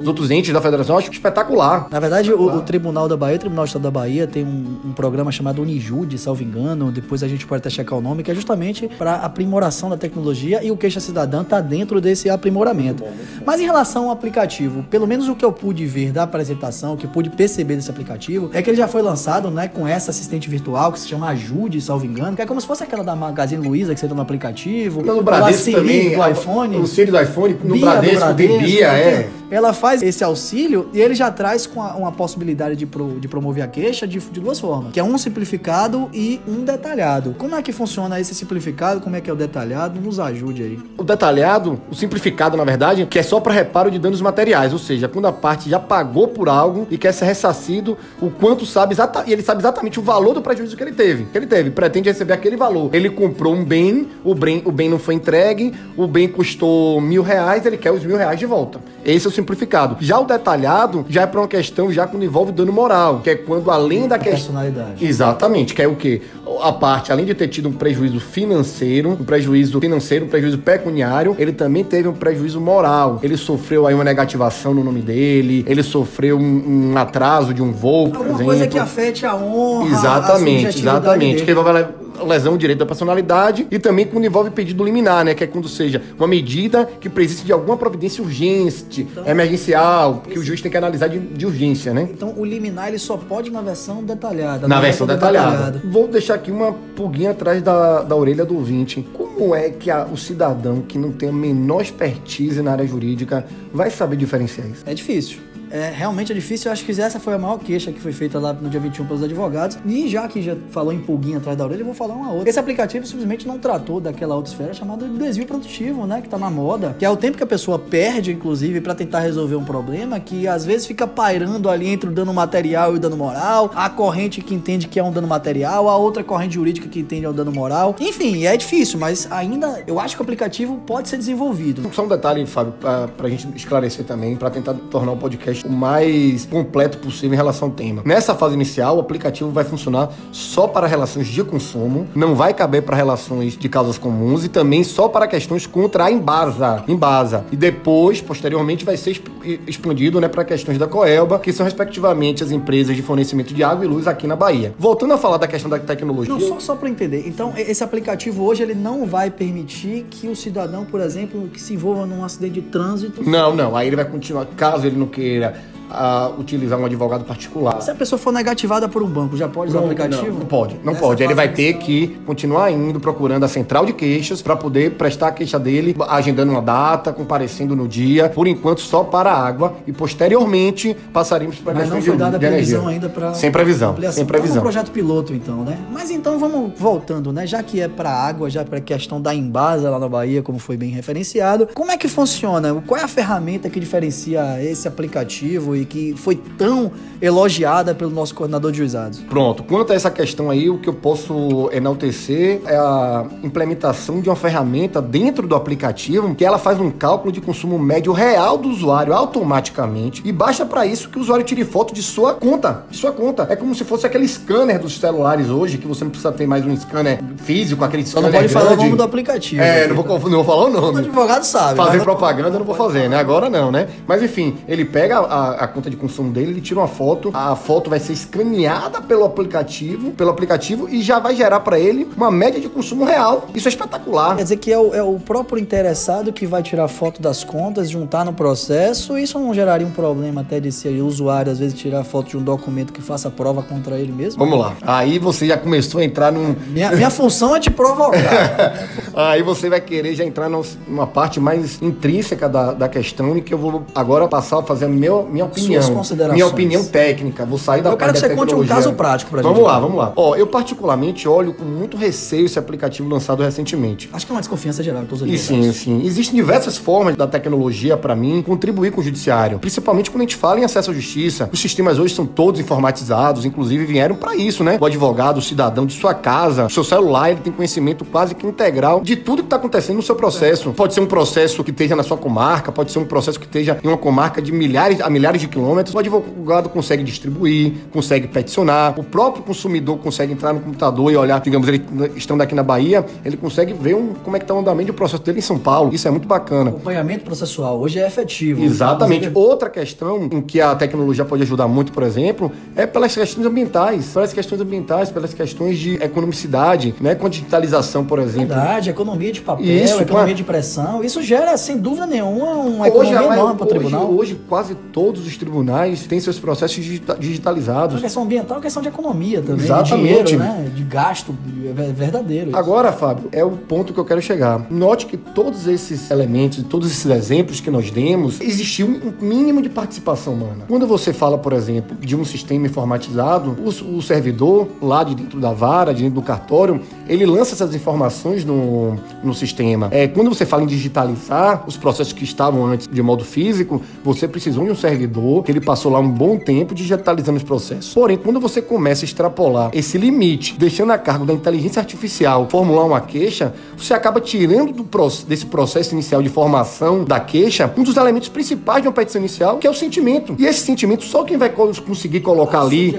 os 0.00 0.06
outros 0.06 0.17
entes 0.30 0.52
da 0.52 0.60
federação, 0.60 0.94
eu 0.94 0.98
acho 0.98 1.10
espetacular. 1.10 1.88
Na 1.90 2.00
verdade, 2.00 2.32
o, 2.32 2.56
o, 2.56 2.60
Tribunal 2.62 3.08
da 3.08 3.16
Bahia, 3.16 3.36
o 3.36 3.38
Tribunal 3.38 3.64
do 3.64 3.68
Estado 3.68 3.82
da 3.82 3.90
Bahia, 3.90 4.26
tem 4.26 4.44
um, 4.44 4.88
um 4.88 4.92
programa 4.92 5.32
chamado 5.32 5.62
Unijude, 5.62 6.18
salvo 6.18 6.42
engano, 6.42 6.90
depois 6.90 7.22
a 7.22 7.28
gente 7.28 7.46
pode 7.46 7.60
até 7.60 7.70
checar 7.70 7.98
o 7.98 8.02
nome, 8.02 8.22
que 8.22 8.30
é 8.30 8.34
justamente 8.34 8.88
para 8.98 9.16
aprimoração 9.16 9.88
da 9.88 9.96
tecnologia 9.96 10.62
e 10.62 10.70
o 10.70 10.76
Queixa 10.76 11.00
Cidadã 11.00 11.42
está 11.42 11.60
dentro 11.60 12.00
desse 12.00 12.28
aprimoramento. 12.28 13.04
Mas 13.44 13.60
em 13.60 13.64
relação 13.64 14.06
ao 14.06 14.10
aplicativo, 14.10 14.82
pelo 14.84 15.06
menos 15.06 15.28
o 15.28 15.34
que 15.34 15.44
eu 15.44 15.52
pude 15.52 15.86
ver 15.86 16.12
da 16.12 16.24
apresentação, 16.24 16.94
o 16.94 16.96
que 16.96 17.06
eu 17.06 17.10
pude 17.10 17.30
perceber 17.30 17.76
desse 17.76 17.90
aplicativo, 17.90 18.50
é 18.52 18.62
que 18.62 18.70
ele 18.70 18.76
já 18.76 18.88
foi 18.88 19.02
lançado 19.02 19.50
né, 19.50 19.68
com 19.68 19.86
essa 19.86 20.10
assistente 20.10 20.48
virtual 20.48 20.92
que 20.92 21.00
se 21.00 21.08
chama 21.08 21.28
Ajude, 21.28 21.80
salvo 21.80 22.06
engano, 22.06 22.36
que 22.36 22.42
é 22.42 22.46
como 22.46 22.60
se 22.60 22.66
fosse 22.66 22.82
aquela 22.82 23.04
da 23.04 23.14
Magazine 23.14 23.66
Luiza 23.66 23.94
que 23.94 24.00
você 24.00 24.08
tá 24.08 24.14
no 24.14 24.20
aplicativo. 24.20 25.02
No 25.02 25.22
Bradesco 25.22 25.62
Siri, 25.62 25.76
também. 25.76 26.16
Do 26.16 26.28
iPhone. 26.28 26.76
O 26.76 26.86
Siri 26.86 27.10
do 27.10 27.20
iPhone, 27.20 27.56
no 27.62 27.74
Bia 27.74 27.86
Bradesco, 27.86 28.18
Bradesco 28.18 28.58
tem 28.58 28.58
Bia, 28.58 28.88
é. 28.88 29.28
Ela 29.50 29.72
faz 29.72 30.02
esse 30.08 30.24
auxílio 30.24 30.88
e 30.92 31.00
ele 31.00 31.14
já 31.14 31.30
traz 31.30 31.66
com 31.66 31.82
a, 31.82 31.94
uma 31.94 32.12
possibilidade 32.12 32.76
de, 32.76 32.86
pro, 32.86 33.20
de 33.20 33.28
promover 33.28 33.62
a 33.62 33.68
queixa 33.68 34.06
de, 34.06 34.18
de 34.18 34.40
duas 34.40 34.58
formas, 34.58 34.92
que 34.92 35.00
é 35.00 35.04
um 35.04 35.16
simplificado 35.18 36.08
e 36.12 36.40
um 36.46 36.64
detalhado. 36.64 37.34
Como 37.38 37.54
é 37.54 37.62
que 37.62 37.72
funciona 37.72 38.18
esse 38.20 38.34
simplificado? 38.34 39.00
Como 39.00 39.16
é 39.16 39.20
que 39.20 39.30
é 39.30 39.32
o 39.32 39.36
detalhado? 39.36 40.00
Nos 40.00 40.18
ajude 40.18 40.62
aí. 40.62 40.78
O 40.96 41.04
detalhado, 41.04 41.80
o 41.90 41.94
simplificado, 41.94 42.56
na 42.56 42.64
verdade, 42.64 43.06
que 43.06 43.18
é 43.18 43.22
só 43.22 43.40
para 43.40 43.52
reparo 43.52 43.90
de 43.90 43.98
danos 43.98 44.20
materiais, 44.20 44.72
ou 44.72 44.78
seja, 44.78 45.08
quando 45.08 45.26
a 45.26 45.32
parte 45.32 45.68
já 45.68 45.78
pagou 45.78 46.28
por 46.28 46.48
algo 46.48 46.86
e 46.90 46.98
quer 46.98 47.12
ser 47.12 47.26
ressarcido, 47.26 47.96
o 48.20 48.30
quanto 48.30 48.64
sabe 48.66 48.94
exatamente, 48.94 49.32
ele 49.32 49.42
sabe 49.42 49.60
exatamente 49.60 49.98
o 49.98 50.02
valor 50.02 50.34
do 50.34 50.42
prejuízo 50.42 50.76
que 50.76 50.82
ele 50.82 50.92
teve. 50.92 51.24
Que 51.24 51.38
ele 51.38 51.46
teve, 51.46 51.70
pretende 51.70 52.08
receber 52.08 52.32
aquele 52.32 52.56
valor. 52.56 52.90
Ele 52.92 53.10
comprou 53.10 53.54
um 53.54 53.64
bem, 53.64 54.08
o 54.24 54.34
bem, 54.34 54.62
o 54.64 54.72
bem 54.72 54.88
não 54.88 54.98
foi 54.98 55.14
entregue, 55.14 55.74
o 55.96 56.06
bem 56.06 56.28
custou 56.28 57.00
mil 57.00 57.22
reais, 57.22 57.66
ele 57.66 57.76
quer 57.76 57.92
os 57.92 58.04
mil 58.04 58.16
reais 58.16 58.38
de 58.38 58.46
volta. 58.46 58.80
Esse 59.04 59.26
é 59.26 59.30
o 59.30 59.32
simplificado. 59.32 59.96
Já 60.00 60.18
o 60.18 60.24
detalhado 60.24 61.04
já 61.08 61.22
é 61.22 61.26
para 61.26 61.40
uma 61.40 61.48
questão 61.48 61.92
já 61.92 62.06
quando 62.06 62.24
envolve 62.24 62.52
dano 62.52 62.72
moral, 62.72 63.20
que 63.22 63.30
é 63.30 63.34
quando 63.34 63.70
além 63.70 64.08
da 64.08 64.18
questão 64.18 64.54
personalidade. 64.54 65.04
Exatamente, 65.04 65.74
que 65.74 65.82
é 65.82 65.88
o 65.88 65.96
que 65.96 66.22
a 66.62 66.72
parte 66.72 67.12
além 67.12 67.24
de 67.24 67.34
ter 67.34 67.48
tido 67.48 67.68
um 67.68 67.72
prejuízo 67.72 68.20
financeiro, 68.20 69.10
um 69.10 69.24
prejuízo 69.24 69.80
financeiro, 69.80 70.24
um 70.24 70.28
prejuízo 70.28 70.58
pecuniário, 70.58 71.36
ele 71.38 71.52
também 71.52 71.84
teve 71.84 72.08
um 72.08 72.14
prejuízo 72.14 72.60
moral. 72.60 73.18
Ele 73.22 73.36
sofreu 73.36 73.86
aí 73.86 73.94
uma 73.94 74.04
negativação 74.04 74.74
no 74.74 74.82
nome 74.82 75.00
dele, 75.00 75.64
ele 75.66 75.82
sofreu 75.82 76.38
um, 76.38 76.92
um 76.92 76.98
atraso 76.98 77.52
de 77.52 77.62
um 77.62 77.72
voo, 77.72 78.08
por 78.10 78.18
Alguma 78.18 78.30
exemplo. 78.30 78.44
coisa 78.46 78.66
que 78.66 78.78
afete 78.78 79.26
a 79.26 79.34
honra, 79.34 79.90
exatamente, 79.90 80.66
a 80.66 80.70
exatamente. 80.70 81.44
Dele. 81.44 81.46
Que 81.46 81.54
vai 81.54 81.88
lesão 82.24 82.54
de 82.54 82.60
direito 82.60 82.78
da 82.78 82.86
personalidade 82.86 83.66
e 83.70 83.78
também 83.78 84.06
quando 84.06 84.24
envolve 84.24 84.50
pedido 84.50 84.84
liminar, 84.84 85.24
né? 85.24 85.34
Que 85.34 85.44
é 85.44 85.46
quando 85.46 85.68
seja 85.68 86.02
uma 86.16 86.26
medida 86.26 86.88
que 87.00 87.08
precise 87.08 87.44
de 87.44 87.52
alguma 87.52 87.76
providência 87.76 88.22
urgente, 88.22 89.02
então, 89.02 89.26
emergencial, 89.26 90.22
que 90.28 90.38
o 90.38 90.42
juiz 90.42 90.60
tem 90.60 90.70
que 90.70 90.76
analisar 90.76 91.08
de, 91.08 91.18
de, 91.18 91.46
urgência, 91.46 91.92
né? 91.94 92.08
Então 92.10 92.34
o 92.36 92.44
liminar 92.44 92.88
ele 92.88 92.98
só 92.98 93.16
pode 93.16 93.50
na 93.50 93.60
versão 93.60 94.02
detalhada. 94.02 94.68
Na 94.68 94.80
versão 94.80 95.06
detalhada. 95.06 95.50
detalhada. 95.50 95.82
Vou 95.84 96.08
deixar 96.08 96.34
aqui 96.34 96.50
uma 96.50 96.72
pulguinha 96.72 97.30
atrás 97.30 97.62
da, 97.62 98.02
da 98.02 98.14
orelha 98.16 98.44
do 98.44 98.54
ouvinte. 98.54 99.06
Como 99.12 99.54
é 99.54 99.70
que 99.70 99.90
a, 99.90 100.04
o 100.04 100.16
cidadão 100.16 100.82
que 100.82 100.98
não 100.98 101.12
tem 101.12 101.28
a 101.28 101.32
menor 101.32 101.82
expertise 101.82 102.60
na 102.62 102.72
área 102.72 102.86
jurídica 102.86 103.46
vai 103.72 103.90
saber 103.90 104.16
diferenciar 104.16 104.66
isso? 104.68 104.82
É 104.86 104.94
difícil 104.94 105.47
é, 105.70 105.90
realmente 105.90 106.32
é 106.32 106.34
difícil. 106.34 106.68
Eu 106.68 106.72
acho 106.72 106.84
que 106.84 106.98
essa 107.00 107.20
foi 107.20 107.34
a 107.34 107.38
maior 107.38 107.58
queixa 107.58 107.92
que 107.92 108.00
foi 108.00 108.12
feita 108.12 108.38
lá 108.38 108.52
no 108.52 108.68
dia 108.68 108.80
21 108.80 109.06
pelos 109.06 109.22
advogados. 109.22 109.78
E 109.84 110.08
já 110.08 110.26
que 110.28 110.42
já 110.42 110.56
falou 110.70 110.92
em 110.92 111.00
pulguinha 111.00 111.38
atrás 111.38 111.56
da 111.56 111.64
orelha, 111.64 111.80
eu 111.80 111.86
vou 111.86 111.94
falar 111.94 112.14
uma 112.14 112.32
outra. 112.32 112.48
Esse 112.48 112.58
aplicativo 112.58 113.06
simplesmente 113.06 113.46
não 113.46 113.58
tratou 113.58 114.00
daquela 114.00 114.34
outra 114.34 114.50
esfera 114.50 114.74
chamada 114.74 115.06
desvio 115.06 115.46
produtivo, 115.46 116.06
né? 116.06 116.20
Que 116.20 116.28
tá 116.28 116.38
na 116.38 116.50
moda. 116.50 116.96
Que 116.98 117.04
é 117.04 117.10
o 117.10 117.16
tempo 117.16 117.36
que 117.36 117.42
a 117.42 117.46
pessoa 117.46 117.78
perde, 117.78 118.32
inclusive, 118.32 118.80
para 118.80 118.94
tentar 118.94 119.20
resolver 119.20 119.56
um 119.56 119.64
problema 119.64 120.18
que 120.20 120.46
às 120.46 120.64
vezes 120.64 120.86
fica 120.86 121.06
pairando 121.06 121.68
ali 121.68 121.88
entre 121.88 122.08
o 122.08 122.12
dano 122.12 122.32
material 122.32 122.94
e 122.94 122.96
o 122.96 123.00
dano 123.00 123.16
moral. 123.16 123.70
A 123.74 123.90
corrente 123.90 124.40
que 124.40 124.54
entende 124.54 124.88
que 124.88 124.98
é 124.98 125.04
um 125.04 125.12
dano 125.12 125.26
material, 125.26 125.88
a 125.88 125.96
outra 125.96 126.24
corrente 126.24 126.54
jurídica 126.54 126.88
que 126.88 127.00
entende 127.00 127.26
é 127.26 127.30
um 127.30 127.34
dano 127.34 127.52
moral. 127.52 127.94
Enfim, 128.00 128.44
é 128.44 128.56
difícil, 128.56 128.98
mas 128.98 129.30
ainda 129.30 129.82
eu 129.86 129.98
acho 130.00 130.16
que 130.16 130.22
o 130.22 130.24
aplicativo 130.24 130.76
pode 130.86 131.08
ser 131.08 131.16
desenvolvido. 131.16 131.90
Só 131.92 132.04
um 132.04 132.08
detalhe, 132.08 132.46
Fábio, 132.46 132.74
pra, 132.80 133.08
pra 133.08 133.28
gente 133.28 133.48
esclarecer 133.56 134.04
também, 134.04 134.36
para 134.36 134.50
tentar 134.50 134.74
tornar 134.74 135.12
o 135.12 135.16
podcast 135.16 135.57
o 135.64 135.70
mais 135.70 136.46
completo 136.46 136.98
possível 136.98 137.34
em 137.34 137.36
relação 137.36 137.68
ao 137.68 137.74
tema. 137.74 138.02
Nessa 138.04 138.34
fase 138.34 138.54
inicial, 138.54 138.96
o 138.96 139.00
aplicativo 139.00 139.50
vai 139.50 139.64
funcionar 139.64 140.10
só 140.32 140.66
para 140.66 140.86
relações 140.86 141.26
de 141.26 141.42
consumo, 141.44 142.06
não 142.14 142.34
vai 142.34 142.54
caber 142.54 142.82
para 142.82 142.96
relações 142.96 143.56
de 143.56 143.68
causas 143.68 143.98
comuns 143.98 144.44
e 144.44 144.48
também 144.48 144.84
só 144.84 145.08
para 145.08 145.26
questões 145.26 145.66
contra 145.66 146.04
a 146.04 146.10
Embasa. 146.10 146.84
Embasa. 146.88 147.44
E 147.50 147.56
depois, 147.56 148.20
posteriormente, 148.20 148.84
vai 148.84 148.96
ser 148.96 149.20
expandido 149.66 150.20
né, 150.20 150.28
para 150.28 150.44
questões 150.44 150.78
da 150.78 150.86
Coelba, 150.86 151.38
que 151.38 151.52
são 151.52 151.64
respectivamente 151.64 152.42
as 152.42 152.50
empresas 152.50 152.96
de 152.96 153.02
fornecimento 153.02 153.54
de 153.54 153.62
água 153.62 153.84
e 153.84 153.88
luz 153.88 154.06
aqui 154.06 154.26
na 154.26 154.36
Bahia. 154.36 154.74
Voltando 154.78 155.14
a 155.14 155.18
falar 155.18 155.36
da 155.36 155.46
questão 155.46 155.70
da 155.70 155.78
tecnologia. 155.78 156.32
Não, 156.32 156.40
só, 156.40 156.60
só 156.60 156.76
para 156.76 156.88
entender. 156.88 157.26
Então, 157.26 157.52
esse 157.56 157.82
aplicativo 157.82 158.44
hoje 158.44 158.62
ele 158.62 158.74
não 158.74 159.06
vai 159.06 159.30
permitir 159.30 160.06
que 160.10 160.28
o 160.28 160.36
cidadão, 160.36 160.84
por 160.84 161.00
exemplo, 161.00 161.48
que 161.48 161.60
se 161.60 161.74
envolva 161.74 162.06
num 162.06 162.24
acidente 162.24 162.54
de 162.54 162.62
trânsito. 162.62 163.28
Não, 163.28 163.54
não. 163.54 163.76
Aí 163.76 163.86
ele 163.86 163.96
vai 163.96 164.04
continuar, 164.04 164.46
caso 164.56 164.86
ele 164.86 164.96
não 164.96 165.06
queira 165.06 165.47
a 165.90 166.30
utilizar 166.38 166.78
um 166.78 166.84
advogado 166.84 167.24
particular. 167.24 167.80
Se 167.80 167.90
a 167.90 167.94
pessoa 167.94 168.18
for 168.18 168.32
negativada 168.32 168.88
por 168.88 169.02
um 169.02 169.08
banco, 169.08 169.36
já 169.36 169.48
pode 169.48 169.70
usar 169.70 169.80
o 169.80 169.84
aplicativo? 169.84 170.26
Não, 170.26 170.38
não 170.40 170.46
pode, 170.46 170.76
não 170.84 170.94
pode. 170.94 171.22
Ele 171.22 171.34
vai 171.34 171.52
ter 171.52 171.74
que 171.74 172.18
continuar 172.26 172.70
indo 172.70 173.00
procurando 173.00 173.44
a 173.44 173.48
central 173.48 173.84
de 173.86 173.92
queixas 173.92 174.42
para 174.42 174.56
poder 174.56 174.92
prestar 174.92 175.28
a 175.28 175.32
queixa 175.32 175.58
dele, 175.58 175.96
agendando 176.08 176.52
uma 176.52 176.62
data, 176.62 177.12
comparecendo 177.12 177.74
no 177.74 177.86
dia, 177.88 178.28
por 178.28 178.46
enquanto 178.46 178.80
só 178.80 179.04
para 179.04 179.30
a 179.32 179.46
água 179.46 179.74
e 179.86 179.92
posteriormente 179.92 180.96
passaremos 181.12 181.56
para 181.58 181.72
a 181.72 181.76
Mas 181.76 181.90
não 181.90 182.02
foi 182.02 182.12
de, 182.12 182.18
dada 182.18 182.38
de 182.38 182.46
previsão 182.46 182.82
energia. 182.82 182.94
ainda 182.94 183.08
para 183.08 183.34
Sem 183.34 183.50
previsão, 183.50 183.90
ampliação. 183.92 184.16
sem 184.16 184.26
previsão. 184.26 184.56
Então, 184.56 184.58
é 184.58 184.60
um 184.60 184.72
projeto 184.72 184.90
piloto 184.92 185.34
então, 185.34 185.64
né? 185.64 185.78
Mas 185.92 186.10
então 186.10 186.38
vamos 186.38 186.72
voltando, 186.78 187.32
né? 187.32 187.46
Já 187.46 187.62
que 187.62 187.80
é 187.80 187.88
para 187.88 188.10
água, 188.10 188.50
já 188.50 188.64
para 188.64 188.78
a 188.78 188.80
questão 188.80 189.20
da 189.20 189.34
Embasa 189.34 189.90
lá 189.90 189.98
na 189.98 190.08
Bahia, 190.08 190.42
como 190.42 190.58
foi 190.58 190.76
bem 190.76 190.90
referenciado, 190.90 191.68
como 191.74 191.90
é 191.90 191.96
que 191.96 192.08
funciona? 192.08 192.74
Qual 192.86 193.00
é 193.00 193.04
a 193.04 193.08
ferramenta 193.08 193.68
que 193.70 193.80
diferencia 193.80 194.62
esse 194.62 194.86
aplicativo 194.86 195.74
e 195.78 195.84
que 195.84 196.14
foi 196.16 196.36
tão 196.56 196.90
elogiada 197.20 197.94
pelo 197.94 198.10
nosso 198.10 198.34
coordenador 198.34 198.70
de 198.70 198.78
juizados. 198.78 199.18
Pronto. 199.28 199.62
Quanto 199.64 199.92
a 199.92 199.96
essa 199.96 200.10
questão 200.10 200.50
aí, 200.50 200.70
o 200.70 200.78
que 200.78 200.88
eu 200.88 200.94
posso 200.94 201.68
enaltecer 201.72 202.60
é 202.66 202.76
a 202.76 203.24
implementação 203.42 204.20
de 204.20 204.28
uma 204.28 204.36
ferramenta 204.36 205.00
dentro 205.02 205.46
do 205.46 205.54
aplicativo 205.56 206.34
que 206.34 206.44
ela 206.44 206.58
faz 206.58 206.78
um 206.80 206.90
cálculo 206.90 207.32
de 207.32 207.40
consumo 207.40 207.78
médio 207.78 208.12
real 208.12 208.56
do 208.56 208.68
usuário 208.68 209.12
automaticamente 209.12 210.22
e 210.24 210.30
baixa 210.32 210.64
para 210.64 210.86
isso 210.86 211.08
que 211.08 211.18
o 211.18 211.20
usuário 211.22 211.44
tire 211.44 211.64
foto 211.64 211.92
de 211.94 212.02
sua 212.02 212.34
conta, 212.34 212.84
de 212.90 212.96
sua 212.96 213.12
conta. 213.12 213.46
É 213.50 213.56
como 213.56 213.74
se 213.74 213.84
fosse 213.84 214.06
aquele 214.06 214.26
scanner 214.28 214.78
dos 214.80 214.98
celulares 214.98 215.48
hoje, 215.48 215.78
que 215.78 215.86
você 215.86 216.04
não 216.04 216.10
precisa 216.10 216.32
ter 216.32 216.46
mais 216.46 216.64
um 216.66 216.76
scanner 216.76 217.18
físico, 217.38 217.84
aquele 217.84 218.04
Só 218.04 218.18
scanner 218.20 218.32
não 218.32 218.40
pode 218.40 218.52
falar 218.52 218.64
o 218.64 218.68
grande. 218.68 218.84
nome 218.84 218.96
do 218.96 219.02
aplicativo. 219.02 219.62
É, 219.62 219.80
né? 219.82 219.86
não 219.88 219.96
vou, 220.02 220.18
não 220.18 220.42
vou 220.42 220.44
falar 220.44 220.62
o 220.64 220.66
O 220.68 220.70
nome. 220.70 220.98
advogado 221.00 221.44
sabe. 221.44 221.76
Fazer 221.76 221.94
mas- 221.96 222.02
propaganda 222.02 222.48
eu 222.50 222.58
não 222.58 222.66
vou 222.66 222.74
fazer, 222.74 223.08
né? 223.08 223.16
Agora 223.16 223.48
não, 223.50 223.70
né? 223.70 223.88
Mas 224.06 224.22
enfim, 224.22 224.56
ele 224.68 224.84
pega 224.84 225.18
a, 225.18 225.50
a 225.64 225.67
conta 225.68 225.90
de 225.90 225.96
consumo 225.96 226.32
dele, 226.32 226.52
ele 226.52 226.60
tira 226.60 226.80
uma 226.80 226.88
foto, 226.88 227.30
a 227.32 227.54
foto 227.56 227.90
vai 227.90 228.00
ser 228.00 228.12
escaneada 228.12 229.00
pelo 229.00 229.24
aplicativo, 229.24 230.10
pelo 230.12 230.30
aplicativo 230.30 230.88
e 230.88 231.02
já 231.02 231.18
vai 231.18 231.34
gerar 231.34 231.60
pra 231.60 231.78
ele 231.78 232.08
uma 232.16 232.30
média 232.30 232.60
de 232.60 232.68
consumo 232.68 233.04
real. 233.04 233.48
Isso 233.54 233.68
é 233.68 233.70
espetacular. 233.70 234.36
Quer 234.36 234.42
dizer 234.42 234.56
que 234.56 234.72
é 234.72 234.78
o, 234.78 234.94
é 234.94 235.02
o 235.02 235.18
próprio 235.18 235.60
interessado 235.60 236.32
que 236.32 236.46
vai 236.46 236.62
tirar 236.62 236.88
foto 236.88 237.20
das 237.20 237.44
contas, 237.44 237.90
juntar 237.90 238.24
no 238.24 238.32
processo. 238.32 239.18
Isso 239.18 239.38
não 239.38 239.54
geraria 239.54 239.86
um 239.86 239.90
problema 239.90 240.40
até 240.40 240.60
de 240.60 240.72
se 240.72 240.88
o 240.88 241.06
usuário 241.06 241.52
às 241.52 241.58
vezes 241.58 241.78
tirar 241.78 242.04
foto 242.04 242.30
de 242.30 242.36
um 242.36 242.42
documento 242.42 242.92
que 242.92 243.02
faça 243.02 243.30
prova 243.30 243.62
contra 243.62 243.98
ele 243.98 244.12
mesmo? 244.12 244.38
Vamos 244.38 244.58
lá. 244.58 244.76
Aí 244.82 245.18
você 245.18 245.46
já 245.46 245.56
começou 245.56 246.00
a 246.00 246.04
entrar 246.04 246.32
num. 246.32 246.54
Minha, 246.68 246.90
minha 246.92 247.10
função 247.10 247.54
é 247.54 247.60
te 247.60 247.70
provocar. 247.70 248.88
Aí 249.20 249.42
você 249.42 249.68
vai 249.68 249.80
querer 249.80 250.14
já 250.14 250.24
entrar 250.24 250.48
num- 250.48 250.62
numa 250.86 251.04
parte 251.04 251.40
mais 251.40 251.82
intrínseca 251.82 252.48
da, 252.48 252.72
da 252.72 252.88
questão 252.88 253.36
e 253.36 253.42
que 253.42 253.52
eu 253.52 253.58
vou 253.58 253.82
agora 253.92 254.28
passar 254.28 254.60
a 254.60 254.62
fazer 254.62 254.84
a 254.84 254.88
meu, 254.88 255.26
minha 255.28 255.44
opinião. 255.44 255.82
Suas 255.82 255.92
considerações. 255.92 256.34
Minha 256.36 256.46
opinião 256.46 256.84
técnica. 256.84 257.44
Vou 257.44 257.58
sair 257.58 257.82
da 257.82 257.90
Eu 257.90 257.96
quero 257.96 258.12
parte 258.12 258.22
que 258.22 258.28
da 258.28 258.34
você 258.34 258.40
conte 258.40 258.54
um 258.54 258.64
caso 258.64 258.92
prático 258.92 259.32
pra 259.32 259.42
vamos 259.42 259.58
gente 259.58 259.66
lá, 259.66 259.72
aqui. 259.72 259.80
vamos 259.82 259.96
lá. 259.98 260.12
Ó, 260.14 260.36
eu 260.36 260.46
particularmente 260.46 261.26
olho 261.28 261.52
com 261.52 261.64
muito 261.64 261.96
receio 261.96 262.46
esse 262.46 262.60
aplicativo 262.60 263.08
lançado 263.08 263.42
recentemente. 263.42 264.08
Acho 264.12 264.24
que 264.24 264.30
é 264.30 264.34
uma 264.36 264.40
desconfiança 264.40 264.84
geral 264.84 265.02
todos 265.02 265.22
os 265.22 265.28
E 265.28 265.36
sim, 265.36 265.72
sim. 265.72 266.00
Existem 266.06 266.36
diversas 266.36 266.76
formas 266.76 267.16
da 267.16 267.26
tecnologia, 267.26 267.96
para 267.96 268.14
mim, 268.14 268.40
contribuir 268.40 268.92
com 268.92 269.00
o 269.00 269.04
judiciário. 269.04 269.58
Principalmente 269.58 270.12
quando 270.12 270.20
a 270.20 270.24
gente 270.26 270.36
fala 270.36 270.60
em 270.60 270.64
acesso 270.64 270.92
à 270.92 270.94
justiça. 270.94 271.50
Os 271.52 271.58
sistemas 271.58 271.98
hoje 271.98 272.14
são 272.14 272.24
todos 272.24 272.60
informatizados, 272.60 273.44
inclusive 273.44 273.84
vieram 273.84 274.14
para 274.14 274.36
isso, 274.36 274.62
né? 274.62 274.78
O 274.80 274.86
advogado, 274.86 275.38
o 275.38 275.42
cidadão 275.42 275.84
de 275.86 275.94
sua 275.94 276.14
casa, 276.14 276.66
o 276.66 276.70
seu 276.70 276.84
celular, 276.84 277.32
ele 277.32 277.40
tem 277.40 277.52
conhecimento 277.52 278.04
quase 278.04 278.32
que 278.36 278.46
integral 278.46 279.02
de 279.08 279.16
tudo 279.16 279.42
que 279.42 279.46
está 279.46 279.56
acontecendo 279.56 279.96
no 279.96 280.02
seu 280.02 280.14
processo. 280.14 280.72
Pode 280.72 280.92
ser 280.92 281.00
um 281.00 281.06
processo 281.06 281.64
que 281.64 281.70
esteja 281.70 281.96
na 281.96 282.02
sua 282.02 282.16
comarca, 282.16 282.70
pode 282.70 282.92
ser 282.92 282.98
um 282.98 283.06
processo 283.06 283.40
que 283.40 283.46
esteja 283.46 283.78
em 283.82 283.88
uma 283.88 283.96
comarca 283.96 284.42
de 284.42 284.52
milhares 284.52 285.00
a 285.00 285.08
milhares 285.08 285.40
de 285.40 285.48
quilômetros. 285.48 285.94
O 285.94 285.98
advogado 285.98 286.68
consegue 286.68 287.02
distribuir, 287.02 287.72
consegue 287.90 288.28
peticionar. 288.28 288.98
O 288.98 289.02
próprio 289.02 289.42
consumidor 289.42 289.98
consegue 289.98 290.32
entrar 290.32 290.52
no 290.52 290.60
computador 290.60 291.10
e 291.10 291.16
olhar, 291.16 291.40
digamos, 291.40 291.66
ele 291.68 291.82
estando 292.14 292.42
aqui 292.42 292.54
na 292.54 292.62
Bahia, 292.62 293.04
ele 293.24 293.36
consegue 293.36 293.72
ver 293.72 293.94
um, 293.94 294.12
como 294.12 294.36
é 294.36 294.38
que 294.38 294.44
está 294.44 294.54
o 294.54 294.58
andamento 294.58 294.92
do 294.92 294.94
processo 294.94 295.22
dele 295.22 295.38
em 295.38 295.42
São 295.42 295.58
Paulo. 295.58 295.94
Isso 295.94 296.06
é 296.06 296.10
muito 296.10 296.28
bacana. 296.28 296.70
Acompanhamento 296.70 297.24
processual 297.24 297.80
hoje 297.80 297.98
é 297.98 298.06
efetivo. 298.06 298.62
Exatamente. 298.62 299.30
Outra 299.32 299.70
questão 299.70 300.28
em 300.30 300.42
que 300.42 300.60
a 300.60 300.74
tecnologia 300.74 301.24
pode 301.24 301.42
ajudar 301.42 301.66
muito, 301.66 301.92
por 301.92 302.02
exemplo, 302.02 302.52
é 302.76 302.86
pelas 302.86 303.14
questões 303.14 303.46
ambientais. 303.46 304.08
Pelas 304.08 304.32
questões 304.32 304.60
ambientais, 304.60 305.10
pelas 305.10 305.32
questões 305.32 305.78
de 305.78 305.94
economicidade, 306.02 306.94
né? 307.00 307.14
Com 307.14 307.28
digitalização, 307.28 308.04
por 308.04 308.18
exemplo. 308.18 308.48
Verdade, 308.48 308.87
economia 308.90 309.32
de 309.32 309.40
papel, 309.40 309.64
Isso, 309.66 310.00
economia 310.00 310.32
a- 310.32 310.36
de 310.36 310.42
pressão. 310.44 311.02
Isso 311.04 311.22
gera, 311.22 311.56
sem 311.56 311.76
dúvida 311.78 312.06
nenhuma, 312.06 312.52
uma 312.52 312.80
Hoje, 312.86 313.10
economia 313.10 313.32
enorme 313.34 313.54
para 313.56 313.64
o 313.64 313.68
tribunal. 313.68 314.10
hoje, 314.10 314.38
quase 314.48 314.74
todos 314.92 315.26
os 315.26 315.36
tribunais 315.36 316.06
têm 316.06 316.20
seus 316.20 316.38
processos 316.38 316.78
A 317.08 317.14
digitalizados. 317.14 318.00
questão 318.00 318.22
ambiental 318.22 318.58
é 318.58 318.60
questão 318.60 318.82
de 318.82 318.88
economia 318.88 319.40
também, 319.42 319.64
Exatamente. 319.64 320.06
de 320.24 320.24
dinheiro, 320.32 320.38
né? 320.38 320.70
De 320.74 320.82
gasto 320.84 321.34
é 321.78 321.92
verdadeiro. 321.92 322.48
isso. 322.50 322.56
Agora, 322.58 322.92
Fábio, 322.92 323.28
é 323.32 323.44
o 323.44 323.50
ponto 323.50 323.92
que 323.92 323.98
eu 324.00 324.04
quero 324.04 324.20
chegar. 324.22 324.66
Note 324.70 325.06
que 325.06 325.16
todos 325.16 325.66
esses 325.66 326.10
elementos, 326.10 326.62
todos 326.68 326.90
esses 326.90 327.06
exemplos 327.06 327.60
que 327.60 327.70
nós 327.70 327.90
demos, 327.90 328.40
existiu 328.40 328.86
um 328.86 329.24
mínimo 329.24 329.62
de 329.62 329.68
participação 329.68 330.34
humana. 330.34 330.64
Quando 330.68 330.86
você 330.86 331.12
fala, 331.12 331.38
por 331.38 331.52
exemplo, 331.52 331.96
de 332.00 332.16
um 332.16 332.24
sistema 332.24 332.66
informatizado, 332.66 333.56
o, 333.64 333.96
o 333.96 334.02
servidor 334.02 334.68
lá 334.82 335.02
de 335.04 335.14
dentro 335.14 335.40
da 335.40 335.52
vara, 335.52 335.92
de 335.92 336.02
dentro 336.02 336.16
do 336.20 336.22
cartório, 336.22 336.80
ele 337.08 337.24
lança 337.26 337.54
essas 337.54 337.74
informações 337.74 338.44
no, 338.44 338.77
no 339.22 339.34
sistema. 339.34 339.88
É, 339.90 340.06
quando 340.08 340.28
você 340.28 340.44
fala 340.46 340.62
em 340.62 340.66
digitalizar 340.66 341.64
os 341.66 341.76
processos 341.76 342.12
que 342.12 342.24
estavam 342.24 342.64
antes 342.66 342.86
de 342.88 343.02
modo 343.02 343.24
físico, 343.24 343.80
você 344.04 344.26
precisou 344.28 344.64
de 344.64 344.70
um 344.70 344.74
servidor 344.74 345.42
que 345.44 345.50
ele 345.52 345.60
passou 345.60 345.92
lá 345.92 345.98
um 345.98 346.08
bom 346.10 346.38
tempo 346.38 346.74
digitalizando 346.74 347.36
os 347.38 347.42
processos. 347.44 347.94
Porém, 347.94 348.16
quando 348.16 348.40
você 348.40 348.60
começa 348.62 349.04
a 349.04 349.06
extrapolar 349.06 349.70
esse 349.72 349.96
limite, 349.98 350.56
deixando 350.58 350.92
a 350.92 350.98
cargo 350.98 351.24
da 351.24 351.32
inteligência 351.32 351.80
artificial 351.80 352.46
formular 352.50 352.84
uma 352.84 353.00
queixa, 353.00 353.54
você 353.76 353.94
acaba 353.94 354.20
tirando 354.20 354.72
do 354.72 354.88
desse 355.28 355.46
processo 355.46 355.94
inicial 355.94 356.20
de 356.22 356.28
formação 356.28 357.04
da 357.04 357.20
queixa 357.20 357.72
um 357.76 357.82
dos 357.84 357.96
elementos 357.96 358.28
principais 358.28 358.82
de 358.82 358.88
uma 358.88 358.94
petição 358.94 359.20
inicial, 359.20 359.58
que 359.58 359.66
é 359.66 359.70
o 359.70 359.74
sentimento. 359.74 360.34
E 360.38 360.44
esse 360.46 360.60
sentimento, 360.60 361.04
só 361.04 361.22
quem 361.22 361.36
vai 361.36 361.50
co- 361.50 361.70
conseguir 361.86 362.20
colocar 362.20 362.58
A 362.58 362.62
ali 362.62 362.96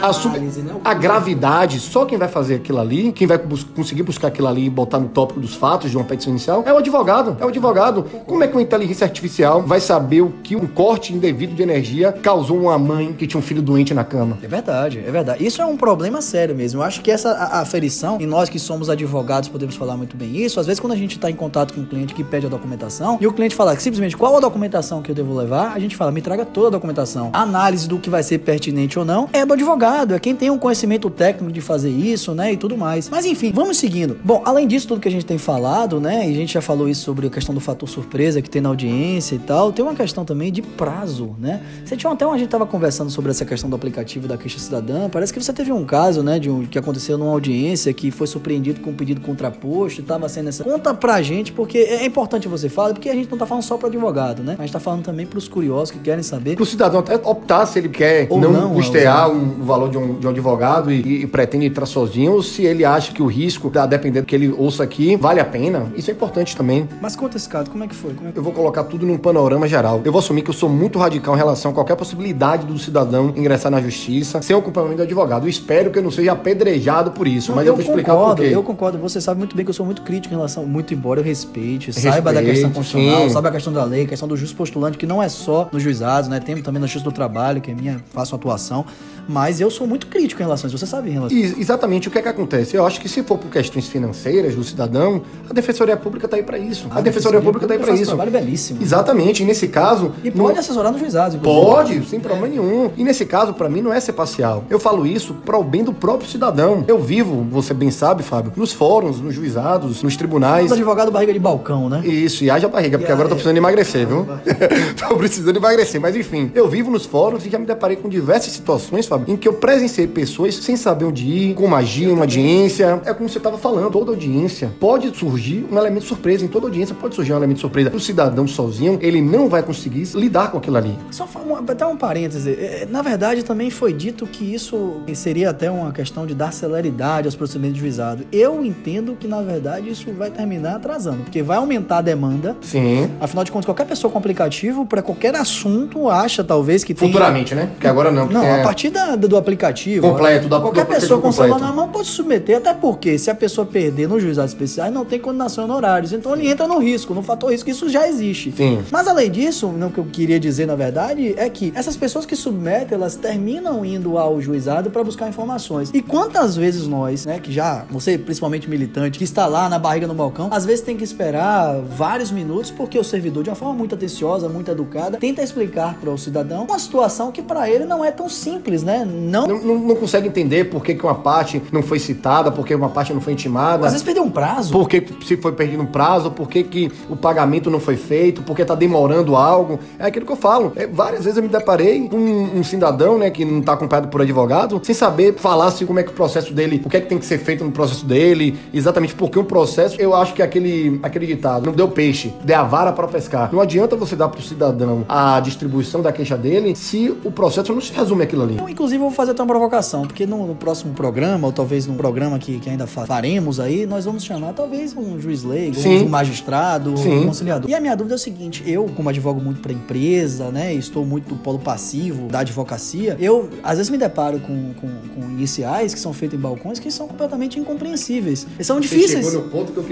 a 0.00 0.08
análise, 0.08 0.60
né? 0.60 0.74
A 0.84 0.94
gravidade, 0.94 1.80
só 1.80 2.04
quem 2.04 2.18
vai 2.18 2.28
fazer 2.28 2.56
aquilo 2.56 2.78
ali, 2.78 3.12
quem 3.12 3.26
vai 3.26 3.38
bus- 3.38 3.64
conseguir 3.64 4.02
buscar 4.02 4.28
aquilo 4.28 4.48
ali 4.48 4.66
e 4.66 4.70
botar 4.70 4.98
no 4.98 5.08
tópico 5.18 5.40
dos 5.40 5.52
fatos 5.52 5.90
de 5.90 5.96
uma 5.96 6.04
petição 6.04 6.30
inicial, 6.30 6.62
é 6.64 6.72
o 6.72 6.76
advogado. 6.76 7.36
É 7.40 7.44
o 7.44 7.48
advogado. 7.48 8.04
Como 8.24 8.44
é 8.44 8.46
que 8.46 8.54
uma 8.54 8.62
inteligência 8.62 9.04
artificial 9.04 9.60
vai 9.62 9.80
saber 9.80 10.20
o 10.20 10.30
que 10.44 10.54
um 10.54 10.64
corte 10.64 11.12
indevido 11.12 11.56
de 11.56 11.60
energia 11.60 12.12
causou 12.12 12.56
uma 12.56 12.78
mãe 12.78 13.12
que 13.12 13.26
tinha 13.26 13.40
um 13.40 13.42
filho 13.42 13.60
doente 13.60 13.92
na 13.92 14.04
cama? 14.04 14.38
É 14.40 14.46
verdade, 14.46 15.02
é 15.04 15.10
verdade. 15.10 15.44
Isso 15.44 15.60
é 15.60 15.66
um 15.66 15.76
problema 15.76 16.22
sério 16.22 16.54
mesmo. 16.54 16.78
Eu 16.80 16.84
acho 16.84 17.00
que 17.00 17.10
essa 17.10 17.32
aferição, 17.32 18.18
e 18.20 18.26
nós 18.26 18.48
que 18.48 18.60
somos 18.60 18.88
advogados 18.88 19.48
podemos 19.48 19.74
falar 19.74 19.96
muito 19.96 20.16
bem 20.16 20.36
isso, 20.36 20.60
às 20.60 20.66
vezes 20.66 20.78
quando 20.78 20.92
a 20.92 20.96
gente 20.96 21.16
está 21.16 21.28
em 21.28 21.34
contato 21.34 21.74
com 21.74 21.80
um 21.80 21.84
cliente 21.84 22.14
que 22.14 22.22
pede 22.22 22.46
a 22.46 22.48
documentação, 22.48 23.18
e 23.20 23.26
o 23.26 23.32
cliente 23.32 23.56
fala 23.56 23.76
simplesmente 23.76 24.16
qual 24.16 24.36
a 24.36 24.40
documentação 24.40 25.02
que 25.02 25.10
eu 25.10 25.16
devo 25.16 25.34
levar, 25.34 25.72
a 25.74 25.80
gente 25.80 25.96
fala, 25.96 26.12
me 26.12 26.22
traga 26.22 26.44
toda 26.44 26.68
a 26.68 26.70
documentação. 26.70 27.30
A 27.32 27.42
análise 27.42 27.88
do 27.88 27.98
que 27.98 28.08
vai 28.08 28.22
ser 28.22 28.38
pertinente 28.38 28.96
ou 28.96 29.04
não 29.04 29.28
é 29.32 29.44
do 29.44 29.52
advogado, 29.52 30.14
é 30.14 30.20
quem 30.20 30.36
tem 30.36 30.48
um 30.48 30.58
conhecimento 30.58 31.10
técnico 31.10 31.52
de 31.52 31.60
fazer 31.60 31.90
isso, 31.90 32.36
né, 32.36 32.52
e 32.52 32.56
tudo 32.56 32.76
mais. 32.76 33.08
Mas 33.08 33.26
enfim, 33.26 33.50
vamos 33.52 33.78
seguindo. 33.78 34.16
Bom, 34.22 34.42
além 34.44 34.68
disso 34.68 34.86
tudo 34.86 35.00
que 35.00 35.07
a 35.08 35.10
gente 35.10 35.26
tem 35.26 35.38
falado, 35.38 36.00
né, 36.00 36.28
e 36.28 36.32
a 36.32 36.34
gente 36.34 36.54
já 36.54 36.60
falou 36.60 36.88
isso 36.88 37.02
sobre 37.02 37.26
a 37.26 37.30
questão 37.30 37.54
do 37.54 37.60
fator 37.60 37.88
surpresa 37.88 38.40
que 38.40 38.48
tem 38.48 38.62
na 38.62 38.68
audiência 38.68 39.34
e 39.34 39.38
tal, 39.38 39.72
tem 39.72 39.84
uma 39.84 39.94
questão 39.94 40.24
também 40.24 40.52
de 40.52 40.62
prazo, 40.62 41.34
né? 41.38 41.62
Você 41.84 41.96
tinha 41.96 42.12
até 42.12 42.26
uma, 42.26 42.34
a 42.34 42.38
gente 42.38 42.48
tava 42.48 42.66
conversando 42.66 43.10
sobre 43.10 43.30
essa 43.30 43.44
questão 43.44 43.68
do 43.68 43.76
aplicativo 43.76 44.28
da 44.28 44.36
queixa 44.36 44.58
cidadã, 44.58 45.08
parece 45.08 45.32
que 45.32 45.42
você 45.42 45.52
teve 45.52 45.72
um 45.72 45.84
caso, 45.84 46.22
né, 46.22 46.38
de 46.38 46.50
um 46.50 46.64
que 46.64 46.78
aconteceu 46.78 47.18
numa 47.18 47.32
audiência 47.32 47.92
que 47.92 48.10
foi 48.10 48.26
surpreendido 48.26 48.80
com 48.80 48.90
um 48.90 48.94
pedido 48.94 49.20
contraposto 49.20 50.00
e 50.00 50.04
tava 50.04 50.28
sendo 50.28 50.48
essa. 50.48 50.64
Conta 50.64 50.94
pra 50.94 51.20
gente, 51.22 51.52
porque 51.52 51.78
é 51.78 52.04
importante 52.04 52.46
você 52.48 52.68
falar, 52.68 52.92
porque 52.92 53.08
a 53.08 53.14
gente 53.14 53.30
não 53.30 53.38
tá 53.38 53.46
falando 53.46 53.62
só 53.62 53.76
pro 53.76 53.88
advogado, 53.88 54.42
né? 54.42 54.56
A 54.58 54.62
gente 54.62 54.72
tá 54.72 54.80
falando 54.80 55.02
também 55.02 55.26
pros 55.26 55.48
curiosos 55.48 55.90
que 55.90 55.98
querem 55.98 56.22
saber. 56.22 56.54
Para 56.54 56.62
o 56.62 56.66
cidadão 56.66 57.00
até 57.00 57.16
optar 57.16 57.66
se 57.66 57.78
ele 57.78 57.88
quer 57.88 58.26
Ou 58.30 58.40
não, 58.40 58.52
não, 58.52 58.74
custear 58.74 59.30
um, 59.30 59.60
o 59.60 59.64
valor 59.64 59.90
de 59.90 59.98
um, 59.98 60.18
de 60.18 60.26
um 60.26 60.30
advogado 60.30 60.92
e, 60.92 61.22
e 61.22 61.26
pretende 61.26 61.66
entrar 61.66 61.86
sozinho, 61.86 62.32
ou 62.32 62.42
se 62.42 62.64
ele 62.64 62.84
acha 62.84 63.12
que 63.12 63.22
o 63.22 63.26
risco, 63.26 63.70
a 63.78 63.86
depender 63.86 64.20
do 64.20 64.26
que 64.26 64.34
ele 64.34 64.48
ouça 64.48 64.82
aqui, 64.82 64.97
vale 65.16 65.40
a 65.40 65.44
pena. 65.44 65.86
Isso 65.96 66.10
é 66.10 66.14
importante 66.14 66.56
também. 66.56 66.88
Mas 67.00 67.14
conta 67.16 67.36
esse 67.36 67.48
caso, 67.48 67.70
como 67.70 67.84
é 67.84 67.86
que 67.86 67.94
foi? 67.94 68.14
Como 68.14 68.28
é 68.28 68.32
que... 68.32 68.38
Eu 68.38 68.42
vou 68.42 68.52
colocar 68.52 68.84
tudo 68.84 69.06
num 69.06 69.18
panorama 69.18 69.66
geral. 69.68 70.00
Eu 70.04 70.12
vou 70.12 70.18
assumir 70.18 70.42
que 70.42 70.50
eu 70.50 70.54
sou 70.54 70.68
muito 70.68 70.98
radical 70.98 71.34
em 71.34 71.38
relação 71.38 71.70
a 71.70 71.74
qualquer 71.74 71.96
possibilidade 71.96 72.66
do 72.66 72.78
cidadão 72.78 73.32
ingressar 73.36 73.70
na 73.70 73.80
justiça 73.80 74.42
sem 74.42 74.54
o 74.54 74.58
acompanhamento 74.58 74.98
do 74.98 75.02
advogado. 75.04 75.44
Eu 75.44 75.48
espero 75.48 75.90
que 75.90 75.98
eu 75.98 76.02
não 76.02 76.10
seja 76.10 76.32
apedrejado 76.32 77.10
por 77.12 77.26
isso, 77.26 77.52
mas 77.54 77.66
eu, 77.66 77.74
vou 77.74 77.82
explicar 77.82 78.12
concordo, 78.12 78.36
por 78.42 78.48
quê. 78.48 78.54
Eu 78.54 78.62
concordo, 78.62 78.98
você 78.98 79.20
sabe 79.20 79.38
muito 79.38 79.56
bem 79.56 79.64
que 79.64 79.70
eu 79.70 79.74
sou 79.74 79.86
muito 79.86 80.02
crítico 80.02 80.34
em 80.34 80.36
relação, 80.36 80.66
muito 80.66 80.92
embora 80.94 81.20
eu 81.20 81.24
respeite, 81.24 81.92
saiba 81.92 82.32
da 82.32 82.40
Respeite, 82.40 82.50
questão 82.50 82.70
constitucional, 82.70 83.22
sim. 83.22 83.30
saiba 83.30 83.48
a 83.48 83.52
questão 83.52 83.72
da 83.72 83.84
lei, 83.84 84.04
a 84.04 84.06
questão 84.06 84.28
do 84.28 84.36
justo 84.36 84.56
postulante, 84.56 84.98
que 84.98 85.06
não 85.06 85.22
é 85.22 85.28
só 85.28 85.68
nos 85.72 85.82
juizados, 85.82 86.28
né? 86.28 86.40
Tem 86.40 86.60
também 86.62 86.80
na 86.80 86.86
justiça 86.86 87.04
do 87.04 87.12
trabalho, 87.12 87.60
que 87.60 87.70
é 87.70 87.74
minha, 87.74 88.00
faço 88.12 88.34
atuação, 88.34 88.84
mas 89.28 89.60
eu 89.60 89.70
sou 89.70 89.86
muito 89.86 90.06
crítico 90.06 90.40
em 90.40 90.44
relação 90.44 90.66
a 90.66 90.68
isso, 90.68 90.78
você 90.78 90.86
sabe 90.86 91.10
em 91.10 91.12
relação 91.12 91.36
E, 91.36 91.42
exatamente 91.60 92.08
o 92.08 92.10
que 92.10 92.18
é 92.18 92.22
que 92.22 92.28
acontece? 92.28 92.74
Eu 92.76 92.86
acho 92.86 93.00
que 93.00 93.08
se 93.08 93.22
for 93.22 93.36
por 93.38 93.50
questões 93.50 93.86
financeiras 93.86 94.54
do 94.54 94.64
cidadão, 94.64 95.22
a 95.48 95.52
Defensoria 95.52 95.96
Pública 95.96 96.26
está 96.26 96.36
aí 96.36 96.42
para 96.42 96.58
isso. 96.58 96.86
a 96.90 97.00
Defensoria 97.00 97.40
Pública 97.40 97.64
está 97.66 97.74
aí 97.74 97.78
para 97.78 97.88
faz 97.88 97.98
um 97.98 98.02
isso. 98.02 98.10
trabalho 98.10 98.30
belíssimo. 98.30 98.82
Exatamente. 98.82 99.42
E 99.42 99.46
nesse 99.46 99.68
caso. 99.68 100.12
E 100.24 100.30
não- 100.30 100.46
pode 100.46 100.58
assessorar 100.58 100.90
nos 100.92 101.00
juizados, 101.00 101.34
inclusive. 101.36 101.64
Pode, 101.66 102.06
sem 102.08 102.20
problema 102.20 102.48
nenhum. 102.48 102.90
E 102.96 103.04
nesse 103.04 103.26
caso, 103.26 103.52
pra 103.54 103.68
mim, 103.68 103.80
não 103.82 103.92
é 103.92 104.00
ser 104.00 104.12
parcial. 104.12 104.64
Eu 104.70 104.78
falo 104.80 105.06
isso 105.06 105.34
para 105.34 105.58
o 105.58 105.64
bem 105.64 105.84
do 105.84 105.92
próprio 105.92 106.28
cidadão. 106.28 106.84
Eu 106.88 106.98
vivo, 106.98 107.46
você 107.50 107.74
bem 107.74 107.90
sabe, 107.90 108.22
Fábio, 108.22 108.52
nos 108.56 108.72
fóruns, 108.72 109.20
nos 109.20 109.34
juizados, 109.34 110.02
nos 110.02 110.16
tribunais. 110.16 110.66
Os 110.66 110.72
advogados 110.72 111.12
barriga 111.12 111.32
de 111.32 111.38
balcão, 111.38 111.88
né? 111.88 112.02
Isso, 112.06 112.44
e 112.44 112.50
haja 112.50 112.68
barriga, 112.68 112.98
porque 112.98 113.10
E 113.10 113.12
agora 113.12 113.26
eu 113.26 113.30
tô 113.30 113.34
precisando 113.36 113.56
emagrecer, 113.56 114.06
viu? 114.06 114.26
tô 115.08 115.16
precisando 115.16 115.56
emagrecer, 115.56 116.00
mas 116.00 116.14
enfim, 116.16 116.50
eu 116.54 116.68
vivo 116.68 116.90
nos 116.90 117.04
fóruns 117.06 117.44
e 117.44 117.50
já 117.50 117.58
me 117.58 117.66
deparei 117.66 117.96
com 117.96 118.08
diversas 118.08 118.52
situações, 118.52 119.06
Fábio, 119.06 119.17
Fábio, 119.18 119.34
em 119.34 119.36
que 119.36 119.48
eu 119.48 119.54
presenciei 119.54 120.06
pessoas 120.06 120.54
sem 120.56 120.76
saber 120.76 121.04
onde 121.04 121.26
ir, 121.26 121.54
com 121.54 121.66
magia, 121.66 122.12
uma 122.12 122.22
audiência. 122.22 123.00
É 123.04 123.12
como 123.12 123.28
você 123.28 123.38
estava 123.38 123.58
falando, 123.58 123.90
toda 123.90 124.10
audiência 124.10 124.72
pode 124.78 125.16
surgir 125.16 125.66
um 125.70 125.78
elemento 125.78 126.04
surpresa. 126.04 126.44
Em 126.44 126.48
toda 126.48 126.66
audiência 126.66 126.94
pode 126.94 127.14
surgir 127.14 127.32
um 127.32 127.36
elemento 127.36 127.60
surpresa. 127.60 127.90
O 127.94 128.00
cidadão 128.00 128.46
sozinho, 128.46 128.98
ele 129.00 129.20
não 129.20 129.48
vai 129.48 129.62
conseguir 129.62 130.08
lidar 130.14 130.50
com 130.50 130.58
aquilo 130.58 130.76
ali. 130.76 130.96
Só 131.10 131.28
até 131.68 131.86
um 131.86 131.96
parêntese. 131.96 132.50
É, 132.50 132.86
na 132.88 133.02
verdade, 133.02 133.42
também 133.42 133.70
foi 133.70 133.92
dito 133.92 134.26
que 134.26 134.54
isso 134.54 135.00
seria 135.14 135.50
até 135.50 135.70
uma 135.70 135.92
questão 135.92 136.26
de 136.26 136.34
dar 136.34 136.52
celeridade 136.52 137.26
aos 137.26 137.34
procedimentos 137.34 137.74
de 137.74 137.80
juizado. 137.80 138.24
Eu 138.32 138.64
entendo 138.64 139.16
que, 139.18 139.26
na 139.26 139.42
verdade, 139.42 139.90
isso 139.90 140.12
vai 140.12 140.30
terminar 140.30 140.76
atrasando, 140.76 141.22
porque 141.24 141.42
vai 141.42 141.56
aumentar 141.56 141.98
a 141.98 142.02
demanda. 142.02 142.56
Sim. 142.60 143.10
Afinal 143.20 143.44
de 143.44 143.52
contas, 143.52 143.66
qualquer 143.66 143.86
pessoa 143.86 144.10
com 144.10 144.18
aplicativo, 144.18 144.86
para 144.86 145.02
qualquer 145.02 145.34
assunto, 145.34 146.08
acha 146.08 146.44
talvez 146.44 146.84
que 146.84 146.94
tem. 146.94 147.08
Futuramente, 147.08 147.54
né? 147.54 147.70
Porque 147.74 147.86
agora 147.86 148.10
não. 148.10 148.26
Não, 148.26 148.42
é... 148.42 148.60
a 148.60 148.64
partir 148.64 148.90
da, 148.90 149.07
do 149.16 149.36
aplicativo. 149.36 150.08
Completo, 150.08 150.48
da 150.48 150.60
Qualquer 150.60 150.86
pessoa 150.86 151.20
com 151.20 151.32
celular 151.32 151.60
na 151.60 151.72
mão 151.72 151.88
pode 151.88 152.08
submeter, 152.08 152.58
até 152.58 152.74
porque 152.74 153.18
se 153.18 153.30
a 153.30 153.34
pessoa 153.34 153.66
perder 153.66 154.08
no 154.08 154.20
juizado 154.20 154.48
especiais, 154.48 154.92
não 154.92 155.04
tem 155.04 155.18
condenação 155.18 155.64
em 155.64 155.70
honorários. 155.70 156.12
Então 156.12 156.34
ele 156.34 156.48
entra 156.48 156.66
no 156.66 156.78
risco, 156.78 157.14
no 157.14 157.22
fator 157.22 157.50
risco, 157.50 157.70
isso 157.70 157.88
já 157.88 158.08
existe. 158.08 158.52
Sim. 158.52 158.82
Mas 158.90 159.06
além 159.06 159.30
disso, 159.30 159.66
o 159.68 159.90
que 159.90 159.98
eu 159.98 160.04
queria 160.04 160.38
dizer, 160.38 160.66
na 160.66 160.74
verdade, 160.74 161.34
é 161.36 161.48
que 161.48 161.72
essas 161.74 161.96
pessoas 161.96 162.26
que 162.26 162.36
submetem, 162.36 162.96
elas 162.96 163.16
terminam 163.16 163.84
indo 163.84 164.18
ao 164.18 164.40
juizado 164.40 164.90
para 164.90 165.02
buscar 165.04 165.28
informações. 165.28 165.90
E 165.92 166.02
quantas 166.02 166.56
vezes 166.56 166.86
nós, 166.86 167.26
né, 167.26 167.38
que 167.38 167.52
já, 167.52 167.84
você 167.90 168.18
principalmente 168.18 168.68
militante, 168.68 169.18
que 169.18 169.24
está 169.24 169.46
lá 169.46 169.68
na 169.68 169.78
barriga 169.78 170.06
no 170.06 170.14
balcão, 170.14 170.48
às 170.50 170.64
vezes 170.64 170.84
tem 170.84 170.96
que 170.96 171.04
esperar 171.04 171.80
vários 171.80 172.30
minutos 172.30 172.70
porque 172.70 172.98
o 172.98 173.04
servidor, 173.04 173.42
de 173.42 173.50
uma 173.50 173.56
forma 173.56 173.74
muito 173.74 173.94
atenciosa, 173.94 174.48
muito 174.48 174.70
educada, 174.70 175.18
tenta 175.18 175.42
explicar 175.42 175.98
para 175.98 176.10
o 176.10 176.18
cidadão 176.18 176.64
uma 176.64 176.78
situação 176.78 177.32
que 177.32 177.42
para 177.42 177.70
ele 177.70 177.84
não 177.84 178.04
é 178.04 178.10
tão 178.10 178.28
simples, 178.28 178.82
né? 178.82 178.97
Não... 179.04 179.46
Não, 179.46 179.58
não, 179.58 179.78
não 179.78 179.96
consegue 179.96 180.28
entender 180.28 180.64
por 180.64 180.82
que, 180.82 180.94
que 180.94 181.04
uma 181.04 181.14
parte 181.14 181.62
não 181.72 181.82
foi 181.82 181.98
citada, 181.98 182.50
por 182.50 182.66
que 182.66 182.74
uma 182.74 182.88
parte 182.88 183.12
não 183.12 183.20
foi 183.20 183.32
intimada. 183.32 183.86
Às 183.86 183.92
vezes 183.92 184.04
perdeu 184.04 184.22
um 184.22 184.30
prazo. 184.30 184.72
Por 184.72 184.88
que 184.88 185.04
se 185.24 185.36
foi 185.36 185.52
perdido 185.52 185.82
um 185.82 185.86
prazo, 185.86 186.30
por 186.30 186.48
que, 186.48 186.62
que 186.62 186.90
o 187.08 187.16
pagamento 187.16 187.70
não 187.70 187.80
foi 187.80 187.96
feito, 187.96 188.42
por 188.42 188.56
que 188.56 188.64
tá 188.64 188.74
demorando 188.74 189.36
algo. 189.36 189.78
É 189.98 190.06
aquilo 190.06 190.26
que 190.26 190.32
eu 190.32 190.36
falo. 190.36 190.72
É, 190.76 190.86
várias 190.86 191.24
vezes 191.24 191.36
eu 191.36 191.42
me 191.42 191.48
deparei 191.48 192.08
com 192.08 192.16
um, 192.16 192.58
um 192.58 192.64
cidadão, 192.64 193.18
né, 193.18 193.30
que 193.30 193.44
não 193.44 193.62
tá 193.62 193.72
acompanhado 193.72 194.08
por 194.08 194.22
advogado, 194.22 194.80
sem 194.82 194.94
saber 194.94 195.34
falar 195.34 195.70
se 195.70 195.84
como 195.84 195.98
é 195.98 196.02
que 196.02 196.10
o 196.10 196.14
processo 196.14 196.52
dele, 196.52 196.82
o 196.84 196.88
que 196.88 196.96
é 196.96 197.00
que 197.00 197.08
tem 197.08 197.18
que 197.18 197.26
ser 197.26 197.38
feito 197.38 197.64
no 197.64 197.70
processo 197.70 198.04
dele, 198.04 198.58
exatamente 198.72 199.14
porque 199.14 199.38
um 199.38 199.44
processo, 199.44 200.00
eu 200.00 200.14
acho 200.14 200.34
que 200.34 200.42
é 200.42 200.44
aquele, 200.44 200.98
aquele 201.02 201.26
ditado, 201.26 201.66
não 201.66 201.72
deu 201.72 201.88
peixe, 201.88 202.32
deu 202.44 202.58
a 202.58 202.62
vara 202.62 202.92
para 202.92 203.06
pescar. 203.08 203.50
Não 203.52 203.60
adianta 203.60 203.96
você 203.96 204.16
dar 204.16 204.28
pro 204.28 204.42
cidadão 204.42 205.04
a 205.08 205.40
distribuição 205.40 206.02
da 206.02 206.12
queixa 206.12 206.36
dele 206.36 206.74
se 206.74 207.14
o 207.24 207.30
processo 207.30 207.72
não 207.72 207.80
se 207.80 207.92
resume 207.92 208.24
aquilo 208.24 208.42
ali. 208.42 208.56
Inclusive, 208.78 209.02
eu 209.02 209.08
vou 209.08 209.10
fazer 209.10 209.32
até 209.32 209.42
uma 209.42 209.48
provocação, 209.48 210.02
porque 210.02 210.24
no, 210.24 210.46
no 210.46 210.54
próximo 210.54 210.94
programa, 210.94 211.48
ou 211.48 211.52
talvez 211.52 211.84
num 211.84 211.96
programa 211.96 212.38
que, 212.38 212.60
que 212.60 212.70
ainda 212.70 212.86
faremos 212.86 213.58
aí, 213.58 213.84
nós 213.86 214.04
vamos 214.04 214.22
chamar 214.22 214.52
talvez 214.52 214.96
um 214.96 215.18
juiz 215.20 215.42
leigo, 215.42 215.74
Sim. 215.74 216.04
um 216.04 216.08
magistrado, 216.08 216.96
Sim. 216.96 217.18
um 217.18 217.26
conciliador. 217.26 217.68
E 217.68 217.74
a 217.74 217.80
minha 217.80 217.96
dúvida 217.96 218.14
é 218.14 218.16
o 218.16 218.18
seguinte: 218.20 218.62
eu, 218.64 218.88
como 218.94 219.08
advogo 219.08 219.40
muito 219.40 219.60
para 219.60 219.72
empresa, 219.72 220.52
né, 220.52 220.72
estou 220.72 221.04
muito 221.04 221.28
no 221.28 221.40
polo 221.40 221.58
passivo 221.58 222.28
da 222.28 222.38
advocacia, 222.38 223.16
eu 223.18 223.50
às 223.64 223.78
vezes 223.78 223.90
me 223.90 223.98
deparo 223.98 224.38
com, 224.38 224.72
com, 224.74 224.88
com 225.12 225.28
iniciais 225.28 225.92
que 225.92 225.98
são 225.98 226.12
feitos 226.12 226.38
em 226.38 226.40
balcões 226.40 226.78
que 226.78 226.88
são 226.92 227.08
completamente 227.08 227.58
incompreensíveis. 227.58 228.46
Eles 228.54 228.64
são 228.64 228.76
Você 228.76 228.82
difíceis, 228.82 229.26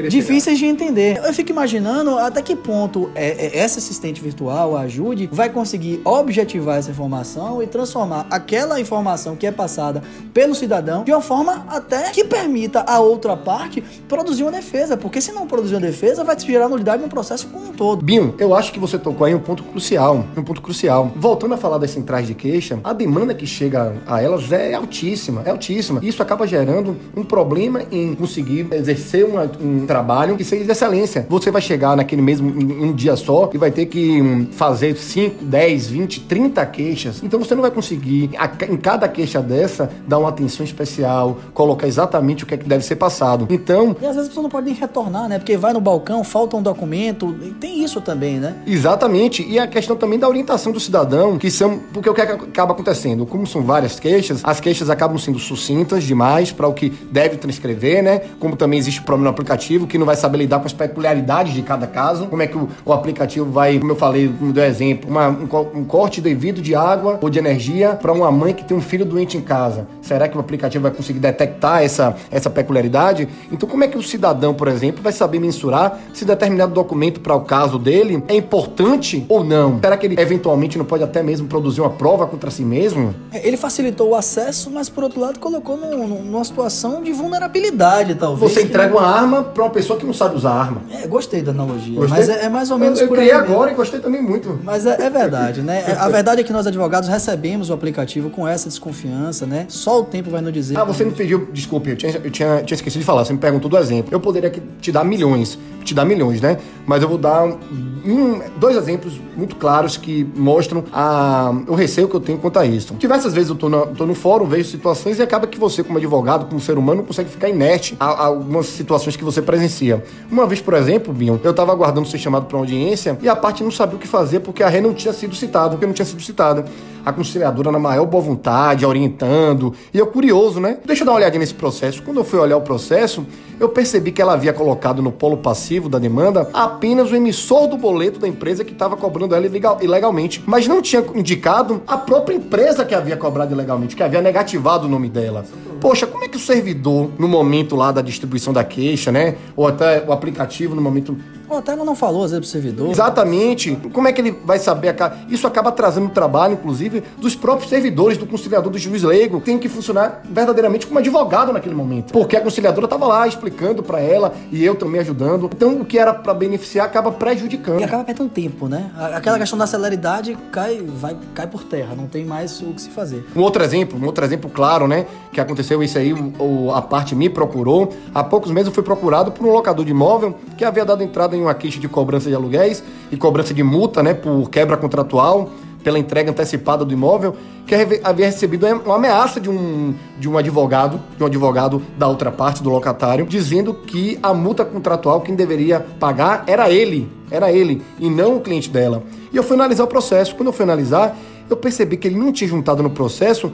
difíceis 0.09 0.59
chegar. 0.61 0.73
de 0.73 0.85
entender. 0.85 1.21
Eu 1.25 1.35
fico 1.35 1.51
imaginando 1.51 2.17
até 2.21 2.41
que 2.41 2.55
ponto 2.55 3.11
é, 3.17 3.47
é, 3.47 3.59
essa 3.59 3.81
assistente 3.81 4.23
virtual, 4.23 4.77
a 4.77 4.83
ajude, 4.83 5.29
vai 5.33 5.51
conseguir 5.51 6.01
objetivar 6.05 6.79
essa 6.79 6.93
informação 6.93 7.61
e 7.61 7.67
transformar 7.67 8.29
aquela 8.31 8.76
informação 8.81 9.37
que 9.37 9.47
é 9.47 9.53
passada 9.53 10.03
pelo 10.33 10.55
cidadão 10.55 11.05
de 11.05 11.13
uma 11.13 11.21
forma 11.21 11.65
até 11.69 12.11
que 12.11 12.25
permita 12.25 12.81
a 12.81 13.01
outra 13.01 13.37
parte 13.37 13.83
produzir 14.09 14.43
uma 14.43 14.53
defesa, 14.53 14.97
porque 14.97 15.21
se 15.21 15.33
não 15.33 15.47
produzir 15.47 15.75
uma 15.75 15.81
defesa, 15.81 16.25
vai 16.25 16.39
gerar 16.39 16.69
nulidade 16.69 17.03
no 17.03 17.09
processo 17.09 17.47
como 17.49 17.69
um 17.69 17.73
todo. 17.73 18.05
Binho, 18.05 18.35
eu 18.39 18.55
acho 18.55 18.73
que 18.73 18.79
você 18.79 18.99
tocou 18.99 19.27
aí 19.27 19.35
um 19.35 19.41
ponto 19.41 19.63
crucial, 19.65 20.25
um 20.37 20.43
ponto 20.43 20.61
crucial. 20.61 21.13
Voltando 21.17 21.55
a 21.55 21.57
falar 21.57 21.79
das 21.79 21.91
centrais 21.91 22.27
de 22.27 22.35
queixa, 22.35 22.79
a 22.85 22.93
demanda 22.93 23.35
que 23.35 23.47
chega 23.47 23.95
a 24.07 24.23
elas 24.23 24.51
é 24.53 24.75
altíssima, 24.75 25.43
é 25.45 25.51
altíssima. 25.51 26.01
Isso 26.03 26.23
acaba 26.23 26.47
gerando 26.47 26.97
um 27.17 27.25
problema 27.25 27.83
em 27.91 28.15
conseguir 28.15 28.69
exercer 28.73 29.25
uma, 29.25 29.51
um 29.61 29.87
trabalho 29.87 30.37
que 30.37 30.45
seja 30.45 30.65
de 30.65 30.71
excelência. 30.71 31.27
Você 31.29 31.51
vai 31.51 31.63
chegar 31.63 31.97
naquele 31.97 32.23
mesmo 32.23 32.49
um, 32.49 32.89
um 32.89 32.93
dia 32.93 33.17
só 33.17 33.51
e 33.53 33.59
vai 33.59 33.71
ter 33.71 33.87
que 33.87 34.21
um, 34.21 34.47
fazer 34.53 34.97
5, 34.97 35.45
10, 35.45 35.89
20, 35.89 36.21
30 36.23 36.67
queixas. 36.67 37.23
Então 37.23 37.39
você 37.39 37.55
não 37.55 37.63
vai 37.63 37.71
conseguir, 37.71 38.31
a, 38.37 38.51
em 38.71 38.77
cada 38.77 39.09
queixa 39.09 39.41
dessa, 39.41 39.91
dar 40.07 40.19
uma 40.19 40.29
atenção 40.29 40.65
especial, 40.65 41.39
colocar 41.55 41.87
exatamente 41.87 42.45
o 42.45 42.47
que 42.47 42.55
é 42.55 42.57
que 42.57 42.69
deve 42.69 42.85
ser 42.85 42.97
passado. 42.97 43.47
Então. 43.51 43.97
E 44.01 44.07
às 44.07 44.15
vezes 44.15 44.27
a 44.27 44.29
pessoa 44.29 44.43
não 44.43 44.51
pode 44.51 44.67
nem 44.67 44.75
retornar, 44.75 45.29
né? 45.29 45.39
Porque 45.39 45.57
vai 45.57 45.73
no 45.73 45.81
balcão, 45.81 46.23
falta 46.25 46.57
um 46.57 46.63
documento. 46.63 47.33
Tem 47.61 47.83
isso 47.83 48.01
também, 48.01 48.39
né? 48.39 48.57
Exatamente. 48.67 49.47
E 49.49 49.59
a 49.59 49.67
questão 49.67 49.97
também 49.97 50.19
da 50.19 50.29
orientação 50.29 50.73
do 50.73 50.81
cidadão, 50.81 51.39
que 51.39 51.51
são. 51.51 51.79
Porque 51.93 52.09
o 52.09 52.15
que 52.15 52.21
acaba 52.21 52.73
acontecendo? 52.73 53.27
Como 53.27 53.47
são 53.47 53.63
várias 53.63 53.99
queixas, 53.99 54.41
as 54.45 54.61
queixas 54.61 54.91
acabam 54.91 55.19
sendo 55.19 55.39
sucintas 55.39 56.05
demais 56.05 56.53
para 56.53 56.67
o 56.67 56.73
que 56.73 56.91
deve 57.11 57.37
transcrever, 57.37 58.03
né? 58.03 58.21
Como 58.39 58.57
também 58.57 58.79
existe 58.79 59.03
problema 59.03 59.25
no 59.25 59.31
aplicativo, 59.31 59.87
que 59.87 59.99
não 59.99 60.07
vai 60.07 60.17
saber 60.17 60.39
lidar 60.39 60.61
com 60.61 60.67
as 60.67 60.73
peculiaridades 60.73 61.55
de 61.55 61.63
cada 61.63 61.87
caso. 61.87 62.27
Como 62.27 62.43
é 62.43 62.47
que 62.47 62.57
o, 62.57 62.69
o 62.85 62.93
aplicativo 62.93 63.51
vai, 63.51 63.79
como 63.79 63.93
eu 63.93 63.97
falei, 63.97 64.29
como 64.29 64.53
deu 64.53 64.65
exemplo, 64.65 65.09
uma, 65.11 65.29
um, 65.29 65.49
um, 65.75 65.85
corte 65.85 66.21
devido 66.21 66.61
de 66.61 66.75
água 66.75 67.19
ou 67.23 67.31
de 67.31 67.39
energia 67.39 67.95
para 67.95 68.13
uma 68.13 68.31
mãe 68.31 68.53
que 68.57 68.65
tem 68.65 68.77
um 68.77 68.81
filho 68.81 69.05
doente 69.05 69.37
em 69.37 69.41
casa. 69.41 69.87
Será 70.03 70.29
que 70.29 70.37
o 70.37 70.41
aplicativo 70.41 70.83
vai 70.83 70.91
conseguir 70.91 71.21
detectar 71.21 71.83
essa, 71.83 72.17
essa 72.31 72.51
peculiaridade? 72.51 73.29
Então, 73.53 73.69
como 73.69 73.85
é 73.85 73.89
que 73.89 73.97
o 73.97 74.03
cidadão, 74.03 74.55
por 74.55 74.69
exemplo, 74.69 75.03
vai 75.03 75.13
saber 75.13 75.39
mensurar 75.39 75.99
se 76.13 76.25
determinado 76.25 76.73
documento 76.73 77.21
para 77.21 77.35
o 77.35 77.43
caso 77.43 77.79
dele 77.79 78.23
é 78.29 78.35
importante 78.35 79.25
ou 79.29 79.45
não? 79.45 79.79
Será 79.81 79.97
que 79.97 80.07
ele 80.07 80.21
eventualmente 80.21 80.79
não 80.79 80.85
pode 80.85 81.05
até 81.05 81.23
mesmo 81.23 81.47
produzir 81.47 81.81
uma 81.81 81.91
prova 81.91 82.27
contra 82.27 82.51
si 82.51 82.63
mesmo? 82.63 83.15
Ele 83.33 83.57
facilitou 83.57 84.11
o 84.11 84.15
acesso, 84.15 84.71
mas 84.71 84.89
por 84.89 85.05
outro 85.05 85.21
lado 85.21 85.39
colocou 85.39 85.77
no, 85.77 86.07
no, 86.07 86.23
numa 86.23 86.45
situação 86.45 87.03
de 87.03 87.13
vulnerabilidade, 87.13 88.15
talvez. 88.15 88.53
Você 88.53 88.63
entrega 88.63 88.91
não... 88.91 88.99
uma 88.99 89.07
arma 89.07 89.43
para 89.43 89.63
uma 89.63 89.71
pessoa 89.71 89.99
que 89.99 90.07
não 90.07 90.15
sabe 90.15 90.37
usar 90.37 90.53
arma. 90.53 90.83
É, 90.91 91.07
gostei 91.07 91.43
da 91.43 91.53
analogia. 91.53 91.99
Gostei? 91.99 92.19
Mas 92.19 92.29
é, 92.29 92.45
é, 92.45 92.49
mais 92.49 92.71
ou 92.71 92.79
menos 92.79 93.01
eu, 93.01 93.07
eu 93.07 93.15
por. 93.15 93.23
Eu 93.23 93.37
agora 93.39 93.73
e 93.73 93.75
gostei 93.75 94.01
também 94.01 94.23
muito. 94.23 94.59
Mas 94.63 94.87
é, 94.87 95.03
é 95.03 95.11
verdade, 95.11 95.63
né? 95.63 95.85
A 95.99 96.09
verdade 96.09 96.41
é 96.41 96.45
que 96.45 96.53
nós 96.53 96.67
advogados 96.67 97.09
recebemos 97.09 97.71
o 97.71 97.73
aplicativo 97.73 98.31
com 98.31 98.46
essa 98.49 98.69
desconfiança, 98.69 99.47
né? 99.47 99.67
Só 99.69 100.01
o 100.01 100.05
tempo 100.05 100.31
vai 100.31 100.41
nos 100.41 100.53
dizer. 100.53 100.79
Ah, 100.79 100.85
você 100.85 101.05
me 101.05 101.13
pediu, 101.13 101.49
desculpe, 101.53 101.91
eu 101.91 101.97
tinha, 101.97 102.13
eu 102.13 102.31
tinha, 102.31 102.63
tinha 102.63 102.75
esquecido 102.75 103.01
de 103.01 103.07
falar, 103.07 103.25
você 103.25 103.33
me 103.33 103.39
perguntou 103.39 103.71
do 103.71 103.77
exemplo. 103.77 104.13
Eu 104.13 104.21
poderia 104.21 104.53
te 104.81 104.93
dar 104.93 105.05
milhões, 105.05 105.59
te 105.85 105.95
dar 105.95 106.05
milhões, 106.05 106.41
né? 106.41 106.59
Mas 106.87 107.03
eu 107.03 107.09
vou 107.09 107.19
dar 107.19 107.45
um, 107.45 108.41
dois 108.59 108.77
exemplos 108.77 109.21
muito 109.37 109.57
claros 109.57 109.97
que 109.97 110.25
mostram 110.37 110.85
a, 110.93 111.53
o 111.67 111.75
receio 111.75 112.09
que 112.09 112.15
eu 112.15 112.21
tenho 112.21 112.39
quanto 112.39 112.59
a 112.59 112.67
isso. 112.67 112.95
Diversas 112.95 113.33
vezes 113.35 113.51
eu 113.51 113.57
tô, 113.57 113.69
na, 113.69 113.87
tô 113.87 114.07
no 114.07 114.15
fórum, 114.15 114.47
vejo 114.47 114.69
situações 114.69 115.19
e 115.19 115.23
acaba 115.23 115.47
que 115.47 115.59
você, 115.59 115.83
como 115.83 115.99
advogado, 115.99 116.47
como 116.47 116.61
ser 116.61 116.79
humano, 116.79 116.99
não 116.99 117.07
consegue 117.07 117.29
ficar 117.29 117.49
inerte 117.49 117.97
a, 117.99 118.07
a 118.07 118.27
algumas 118.27 118.67
situações 118.67 119.17
que 119.17 119.25
você 119.25 119.43
presencia. 119.43 120.05
Uma 120.31 120.47
vez, 120.47 120.61
por 120.61 120.75
exemplo, 120.75 121.13
Binho, 121.13 121.41
eu 121.43 121.53
tava 121.53 121.73
aguardando 121.73 122.07
ser 122.07 122.19
chamado 122.19 122.47
para 122.47 122.57
uma 122.57 122.63
audiência 122.63 123.19
e 123.23 123.29
a 123.29 123.37
parte 123.37 123.63
não 123.63 123.71
sabia 123.71 123.97
o 123.97 123.99
que 123.99 124.09
fazer 124.09 124.41
porque 124.41 124.63
a 124.63 124.69
ré 124.69 124.81
não 124.81 124.95
tinha 124.95 125.13
sido 125.13 125.35
citada, 125.35 125.71
porque 125.71 125.87
não 125.87 125.95
tinha 125.95 126.07
sido 126.07 126.23
citada. 126.23 126.65
A 127.07 127.13
conciliadora 127.13 127.71
na 127.71 127.79
maior 127.79 128.05
boa 128.05 128.21
vontade, 128.21 128.85
orientando, 128.85 129.73
e 129.95 129.99
eu 129.99 130.09
curioso, 130.09 130.59
né? 130.59 130.79
Deixa 130.85 131.03
eu 131.03 131.07
dar 131.07 131.13
uma 131.13 131.19
olhadinha 131.19 131.39
nesse 131.39 131.55
processo. 131.55 132.03
Quando 132.03 132.17
eu 132.17 132.25
fui 132.25 132.37
olhar 132.37 132.57
o 132.57 132.63
processo, 132.63 133.25
eu 133.61 133.69
percebi 133.69 134.11
que 134.11 134.21
ela 134.21 134.33
havia 134.33 134.53
colocado 134.53 135.01
no 135.01 135.13
polo 135.13 135.37
passivo 135.37 135.89
da 135.89 136.01
demanda 136.01 136.51
apenas 136.53 137.13
o 137.13 137.15
emissor 137.15 137.69
do 137.69 137.77
boleto 137.77 138.19
da 138.19 138.27
empresa 138.27 138.65
que 138.65 138.73
estava 138.73 138.97
cobrando 138.97 139.37
ela 139.37 139.47
ilegalmente, 139.81 140.43
mas 140.45 140.67
não 140.67 140.83
tinha 140.83 141.05
indicado 141.15 141.81
a 141.87 141.97
própria 141.97 142.35
empresa 142.35 142.85
que 142.85 142.93
havia 142.93 143.17
cobrado 143.17 143.55
ilegalmente, 143.55 143.95
que 143.95 144.03
havia 144.03 144.21
negativado 144.21 144.89
o 144.89 144.91
nome 144.91 145.09
dela. 145.09 145.45
Poxa, 145.81 146.09
como 146.09 146.25
é 146.25 146.29
que 146.29 146.37
o 146.37 146.41
servidor, 146.41 147.11
no 147.21 147.29
momento 147.29 147.77
lá 147.77 147.93
da 147.93 148.03
distribuição 148.03 148.53
da 148.53 148.65
queixa, 148.65 149.13
né? 149.13 149.37
Ou 149.55 149.69
até 149.69 150.05
o 150.05 150.11
aplicativo, 150.11 150.75
no 150.75 150.83
momento 150.83 151.17
até 151.51 151.73
ela 151.73 151.85
não 151.85 151.95
falou, 151.95 152.25
às 152.25 152.31
vezes, 152.31 152.47
pro 152.47 152.51
servidor. 152.51 152.91
Exatamente. 152.91 153.77
Como 153.93 154.09
é 154.09 154.13
que 154.13 154.21
ele 154.21 154.37
vai 154.45 154.59
saber? 154.59 154.95
Isso 155.29 155.47
acaba 155.47 155.71
trazendo 155.73 156.09
trabalho, 156.11 156.55
inclusive, 156.55 157.03
dos 157.19 157.35
próprios 157.35 157.69
servidores, 157.71 158.17
do 158.17 158.27
conciliador, 158.27 158.71
do 158.71 158.79
juiz 158.79 159.03
leigo. 159.03 159.41
Tem 159.41 159.59
que 159.59 159.69
funcionar 159.69 160.23
verdadeiramente 160.29 160.87
como 160.87 160.99
advogado 160.99 161.53
naquele 161.53 161.75
momento. 161.75 162.13
Porque 162.13 162.37
a 162.37 162.41
conciliadora 162.41 162.87
estava 162.87 163.07
lá 163.07 163.27
explicando 163.27 163.83
para 163.83 164.01
ela 164.01 164.35
e 164.51 164.65
eu 164.65 164.75
também 164.75 165.01
ajudando. 165.01 165.51
Então, 165.55 165.81
o 165.81 165.85
que 165.85 165.99
era 165.99 166.15
para 166.15 166.35
beneficiar 166.35 166.87
acaba 166.87 167.13
prejudicando. 167.13 167.81
E 167.81 167.85
acaba 167.85 168.05
perdendo 168.05 168.31
tempo, 168.31 168.69
né? 168.69 168.91
Aquela 169.15 169.39
questão 169.39 169.59
da 169.59 169.67
celeridade 169.67 170.37
cai, 170.51 170.83
vai, 170.83 171.17
cai 171.35 171.47
por 171.47 171.65
terra. 171.65 171.95
Não 171.95 172.07
tem 172.07 172.25
mais 172.25 172.61
o 172.61 172.67
que 172.73 172.83
se 172.83 172.91
fazer. 172.91 173.27
Um 173.35 173.41
outro 173.43 173.63
exemplo, 173.63 173.99
um 174.01 174.07
outro 174.07 174.25
exemplo 174.25 174.51
claro, 174.51 174.87
né? 174.89 175.07
Que 175.33 175.41
aconteceu 175.41 175.83
isso 175.83 175.99
aí, 175.99 176.13
o, 176.13 176.73
a 176.73 176.83
parte 176.83 177.15
me 177.15 177.29
procurou. 177.29 177.93
Há 178.15 178.25
poucos 178.25 178.51
meses 178.51 178.69
eu 178.69 178.75
fui 178.75 178.83
procurado 178.83 179.31
por 179.31 179.47
um 179.47 179.53
locador 179.53 179.85
de 179.85 179.91
imóvel 179.91 180.35
que 180.57 180.65
havia 180.65 180.85
dado 180.85 181.03
entrada 181.03 181.36
em 181.37 181.43
uma 181.43 181.55
queixa 181.55 181.79
de 181.79 181.89
cobrança 181.89 182.29
de 182.29 182.35
aluguéis 182.35 182.83
e 183.11 183.17
cobrança 183.17 183.55
de 183.55 183.63
multa, 183.63 184.03
né, 184.03 184.15
por 184.15 184.49
quebra 184.51 184.77
contratual 184.77 185.51
pela 185.87 186.01
entrega 186.01 186.33
antecipada 186.33 186.85
do 186.85 186.93
imóvel, 186.93 187.37
que 187.65 187.73
havia 188.03 188.27
recebido 188.27 188.67
uma 188.67 188.97
ameaça 188.97 189.41
de 189.41 189.49
um, 189.49 189.95
de 190.19 190.29
um 190.29 190.37
advogado, 190.37 191.01
de 191.17 191.23
um 191.23 191.27
advogado 191.27 191.81
da 191.97 192.09
outra 192.09 192.33
parte, 192.33 192.61
do 192.61 192.69
locatário, 192.69 193.25
dizendo 193.25 193.73
que 193.73 194.19
a 194.21 194.35
multa 194.35 194.65
contratual 194.65 195.21
quem 195.21 195.37
deveria 195.37 195.79
pagar 195.79 196.43
era 196.49 196.69
ele, 196.69 197.09
era 197.31 197.53
ele, 197.53 197.83
e 198.01 198.11
não 198.11 198.37
o 198.37 198.41
cliente 198.41 198.69
dela. 198.69 199.05
E 199.33 199.37
eu 199.37 199.45
fui 199.45 199.55
analisar 199.55 199.85
o 199.85 199.87
processo. 199.87 200.35
Quando 200.35 200.49
eu 200.49 200.53
fui 200.53 200.65
analisar, 200.65 201.17
eu 201.49 201.57
percebi 201.57 201.97
que 201.97 202.09
ele 202.09 202.19
não 202.19 202.33
tinha 202.33 202.49
juntado 202.49 202.83
no 202.83 202.91
processo 202.91 203.53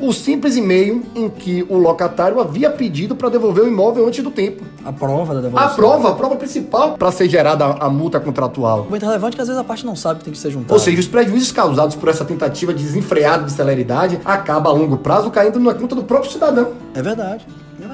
o 0.00 0.12
simples 0.12 0.56
e-mail 0.56 1.02
em 1.14 1.28
que 1.28 1.64
o 1.68 1.76
locatário 1.76 2.40
havia 2.40 2.70
pedido 2.70 3.14
para 3.14 3.28
devolver 3.28 3.64
o 3.64 3.68
imóvel 3.68 4.06
antes 4.06 4.22
do 4.22 4.30
tempo. 4.30 4.64
A 4.84 4.92
prova 4.92 5.34
da 5.34 5.40
devolução. 5.40 5.70
A 5.70 5.74
prova, 5.74 6.08
a 6.10 6.14
prova 6.14 6.36
principal 6.36 6.96
para 6.96 7.12
ser 7.12 7.28
gerada 7.28 7.64
a, 7.64 7.86
a, 7.86 7.90
multa 7.90 8.18
contratual. 8.18 8.86
Muito 8.88 9.04
relevante 9.04 9.36
que 9.36 9.42
às 9.42 9.48
vezes 9.48 9.60
a 9.60 9.64
parte 9.64 9.86
não 9.86 9.94
sabe 9.94 10.18
que 10.18 10.24
tem 10.24 10.32
que 10.32 10.38
ser 10.38 10.50
juntado. 10.50 10.72
Ou 10.72 10.78
seja, 10.78 10.98
os 10.98 11.06
prejuízos 11.06 11.52
causados 11.52 11.94
por 11.94 12.08
essa 12.08 12.24
tentativa 12.24 12.72
desenfreada 12.72 13.44
de 13.44 13.52
celeridade 13.52 14.20
acaba 14.24 14.70
a 14.70 14.72
longo 14.72 14.96
prazo 14.96 15.30
caindo 15.30 15.60
na 15.60 15.74
conta 15.74 15.94
do 15.94 16.04
próprio 16.04 16.30
cidadão. 16.30 16.72
É 16.94 17.02
verdade. 17.02 17.46